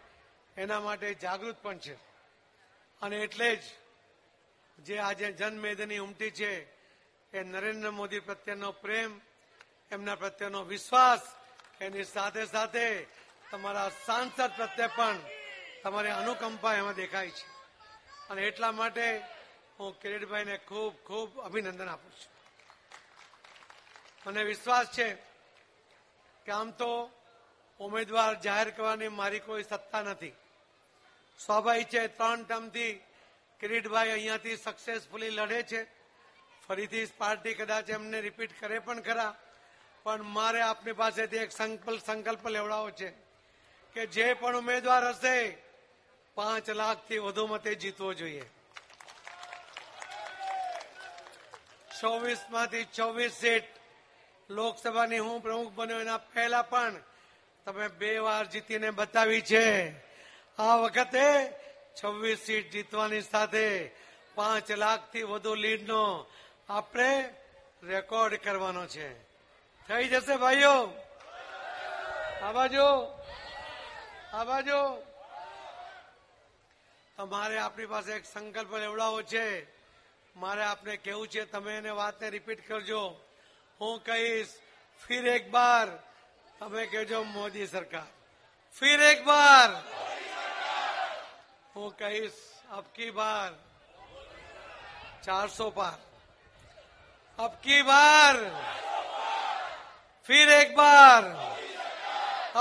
એના 0.57 0.79
માટે 0.79 1.13
જાગૃત 1.13 1.57
પણ 1.63 1.77
છે. 1.77 1.95
અને 3.01 3.17
એટલે 3.17 3.55
જ 3.55 3.63
જે 4.79 4.99
આજે 4.99 5.31
જનમેદની 5.31 5.97
ઉમટી 5.97 6.31
છે 6.31 6.51
એ 7.33 7.43
નરેન્દ્ર 7.43 7.91
મોદી 7.91 8.19
પ્રત્યેનો 8.19 8.71
પ્રેમ, 8.71 9.21
એમના 9.91 10.15
પ્રત્યેનો 10.15 10.63
વિશ્વાસ, 10.63 11.21
એની 11.81 12.03
સાથે 12.03 12.45
સાથે 12.45 13.07
તમારા 13.51 13.89
સાંસદ 14.05 14.51
પ્રત્યે 14.57 14.87
પણ 14.87 15.40
તમારી 15.83 16.09
અનુકંપા 16.09 16.73
એમાં 16.73 16.93
દેખાય 16.93 17.29
છે. 17.29 17.47
અને 18.29 18.41
એટલા 18.41 18.71
માટે 18.71 19.21
હું 19.79 19.99
કિરીટભાઈને 20.01 20.57
ખૂબ 20.57 20.93
ખૂબ 20.95 21.41
અભિનંદન 21.41 21.89
આપું 21.89 22.11
છું. 22.11 22.31
મને 24.25 24.43
વિશ્વાસ 24.43 24.87
છે 24.87 25.13
કે 26.45 26.51
આમ 26.51 26.71
તો 26.71 27.11
ઉમેદવાર 27.79 28.41
જાહેર 28.41 28.69
કરવાની 28.69 29.07
મારી 29.07 29.39
કોઈ 29.39 29.63
સત્તા 29.63 30.01
નથી. 30.01 30.33
સ્વાભાવિક 31.45 31.87
છે, 31.87 32.07
ત્રણ 32.07 32.43
ટર્મથી 32.43 33.03
કિરીટભાઈ 33.59 34.09
અહીંયાથી 34.09 34.57
સક્સેસફુલી 34.57 35.29
લડે 35.29 35.63
છે. 35.63 35.83
ફરીથી 36.67 37.05
પાર્ટી 37.05 37.53
કદાચ 37.53 37.89
એમને 37.89 38.21
રિપીટ 38.21 38.59
કરે 38.59 38.79
પણ 38.79 39.01
ખરા. 39.01 39.35
પણ 40.03 40.23
મારે 40.23 40.61
આપની 40.61 40.91
પાસેથી 40.91 41.37
એક 41.37 41.51
સંકલ્પ 41.51 42.05
સંકલ્પ 42.05 42.47
લેવડાવો 42.47 42.91
છે 42.91 43.09
કે 43.93 44.05
જે 44.05 44.33
પણ 44.33 44.57
ઉમેદવાર 44.57 45.07
હશે 45.07 45.70
પાંચ 46.35 46.69
લાખથી 46.69 47.17
વધુ 47.17 47.47
મતે 47.47 47.75
જીતવો 47.75 48.13
જોઈએ. 48.13 48.49
ચોવીસમાંથી 52.01 52.83
ચોવીસ 52.83 53.31
સીટ 53.31 53.63
લોકસભાની 54.49 55.19
હું 55.19 55.41
પ્રમુખ 55.41 55.73
બન્યો 55.73 55.99
એના 55.99 56.17
પહેલા 56.17 56.61
પણ 56.61 56.95
તમે 57.65 57.87
બે 57.87 58.17
વાર 58.17 58.45
જીતીને 58.45 58.91
બતાવી 58.91 59.41
છે. 59.41 59.91
આ 60.57 60.75
વખતે 60.75 61.53
છવ્વીસ 62.03 62.39
સીટ 62.39 62.71
જીતવાની 62.71 63.21
સાથે 63.21 63.91
પાંચ 64.35 64.71
લાખથી 64.71 65.23
વધુ 65.23 65.55
લીડનો 65.55 66.25
આપણે 66.69 67.33
રેકોર્ડ 67.83 68.35
કરવાનો 68.35 68.87
છે. 68.87 69.21
થઈ 69.87 70.07
જશે 70.07 70.35
ભાઈઓ. 70.35 70.93
આ 72.41 72.51
બાજુ. 72.51 72.85
આ 74.33 74.43
બાજુ. 74.43 75.10
हमारे 77.21 77.57
अपनी 77.59 77.85
पास 77.85 78.07
एक 78.09 78.25
संकल्प 78.25 78.73
एवडा 78.75 79.05
हो 79.05 79.21
मारे 80.35 80.63
आपने 80.63 80.95
कहू 81.05 81.25
तमें 81.53 81.95
बातें 81.95 82.29
रिपीट 82.33 82.59
करजो 82.65 83.01
हूँ 83.79 83.97
कहीश 84.01 84.55
फिर 85.01 85.27
एक 85.27 85.51
बार 85.51 85.87
तमें 86.59 86.87
कहजो 86.89 87.23
मोदी 87.23 87.65
सरकार 87.67 88.07
फिर 88.75 89.01
एक 89.03 89.21
बार 89.25 89.69
हूँ 91.75 91.89
कहीश 91.99 92.39
अब 92.71 92.85
की 92.95 93.09
बार 93.11 93.59
चार 95.23 95.47
सौ 95.49 95.69
पार 95.77 95.99
अब 97.39 97.59
की 97.63 97.81
बार 97.83 98.39
फिर 100.29 100.51
एक 100.51 100.75
बार 100.77 101.29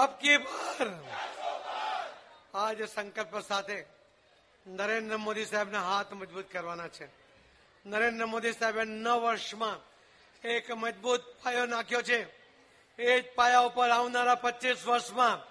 अब 0.02 0.18
की 0.20 0.36
बार 0.38 0.92
आज 2.58 2.82
संकल्प 2.88 3.36
साथ 3.44 3.70
નરેન્દ્ર 4.66 5.16
મોદી 5.16 5.44
સાહેબના 5.44 5.80
હાથ 5.80 6.12
મજબૂત 6.12 6.52
કરવાના 6.52 6.88
છે. 6.88 7.08
નરેન્દ્ર 7.86 8.26
મોદી 8.26 8.52
સાહેબે 8.52 8.84
નવ 8.84 9.20
વર્ષમાં 9.20 9.78
એક 10.48 10.70
મજબૂત 10.70 11.20
પાયો 11.20 11.66
નાખ્યો 11.66 12.02
છે. 12.02 12.26
એ 12.98 13.20
જ 13.20 13.24
પાયા 13.34 13.58
ઉપર 13.58 13.90
આવનારા 13.90 14.34
પચીસ 14.34 14.86
વર્ષમાં 14.86 15.50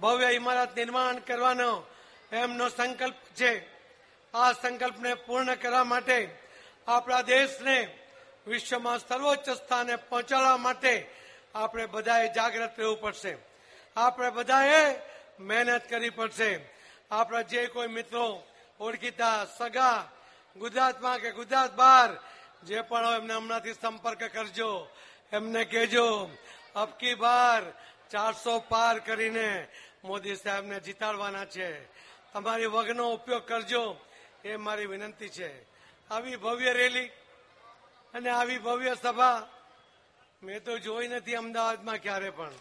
ભવ્ય 0.00 0.26
ઇમારત 0.26 0.76
નિર્માણ 0.76 1.18
કરવાનો 1.18 1.86
એમનો 2.32 2.68
સંકલ્પ 2.68 3.14
છે. 3.14 3.66
આ 4.34 4.52
સંકલ્પને 4.52 5.14
પૂર્ણ 5.14 5.54
કરવા 5.54 5.84
માટે 5.84 6.28
આપણા 6.88 7.22
દેશને 7.22 7.98
વિશ્વમાં 8.46 8.98
સર્વોચ્ચ 8.98 9.50
સ્થાને 9.50 9.96
પહોંચાડવા 9.96 10.56
માટે 10.56 11.10
આપણે 11.54 11.86
બધાએ 11.86 12.32
જાગૃત 12.32 12.70
રહેવું 12.78 13.00
પડશે. 13.00 13.36
આપણે 13.96 14.30
બધાએ 14.30 14.98
મહેનત 15.40 15.90
કરવી 15.90 16.10
પડશે. 16.10 16.81
આપણા 17.12 17.42
જે 17.42 17.66
કોઈ 17.66 17.86
મિત્રો, 17.86 18.42
ઓળખીતા, 18.80 19.44
સગા, 19.44 20.08
ગુજરાતમાં 20.56 21.18
કે 21.18 21.30
ગુજરાત 21.30 21.74
બહાર, 21.74 22.10
જે 22.62 22.82
પણ 22.82 23.06
હોય 23.06 23.16
એમને 23.16 23.34
હમણાંથી 23.34 23.72
સંપર્ક 23.72 24.24
કરજો. 24.24 24.88
એમને 25.32 25.64
કહેજો, 25.64 26.30
અબકી 26.74 27.14
બાર 27.14 27.62
ચારસો 28.10 28.58
પાર 28.58 28.98
કરીને 28.98 29.68
મોદી 30.04 30.36
સાહેબને 30.36 30.80
જીતાડવાના 30.80 31.44
છે. 31.44 31.86
તમારી 32.32 32.66
વગનો 32.66 33.12
ઉપયોગ 33.12 33.46
કરજો. 33.46 33.96
એ 34.44 34.56
મારી 34.56 34.86
વિનંતી 34.86 35.28
છે. 35.28 35.62
આવી 36.08 36.36
ભવ્ય 36.36 36.72
રેલી 36.72 37.06
અને 38.14 38.30
આવી 38.30 38.58
ભવ્ય 38.58 38.94
સભા 39.02 39.48
મેં 40.42 40.64
તો 40.64 40.78
જોઈ 40.78 41.08
નથી 41.08 41.34
અમદાવાદમાં 41.34 41.96
ક્યારે 41.96 42.30
પણ. 42.30 42.52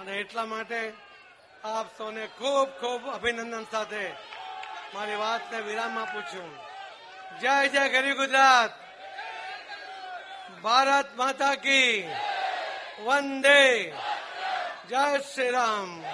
અને 0.00 0.16
એટલા 0.16 0.44
માટે 0.44 0.92
આપ 1.64 1.98
સૌને 1.98 2.26
ખૂબ 2.26 2.68
ખૂબ 2.68 3.10
અભિનંદન 3.10 3.66
સાથે 3.70 4.10
મારી 4.94 5.14
વાતને 5.14 5.60
વિરામ 5.60 5.98
આપું 5.98 6.22
છું 6.22 6.66
જય 7.40 7.68
જય 7.68 7.88
ગરી 7.88 8.12
ગુજરાત. 8.12 8.70
ભારત 10.62 11.16
માતા 11.16 11.54
કી. 11.54 12.10
વંદે. 13.04 13.90
જય 14.88 15.18
શ્રી 15.34 15.50
રામ. 15.50 16.04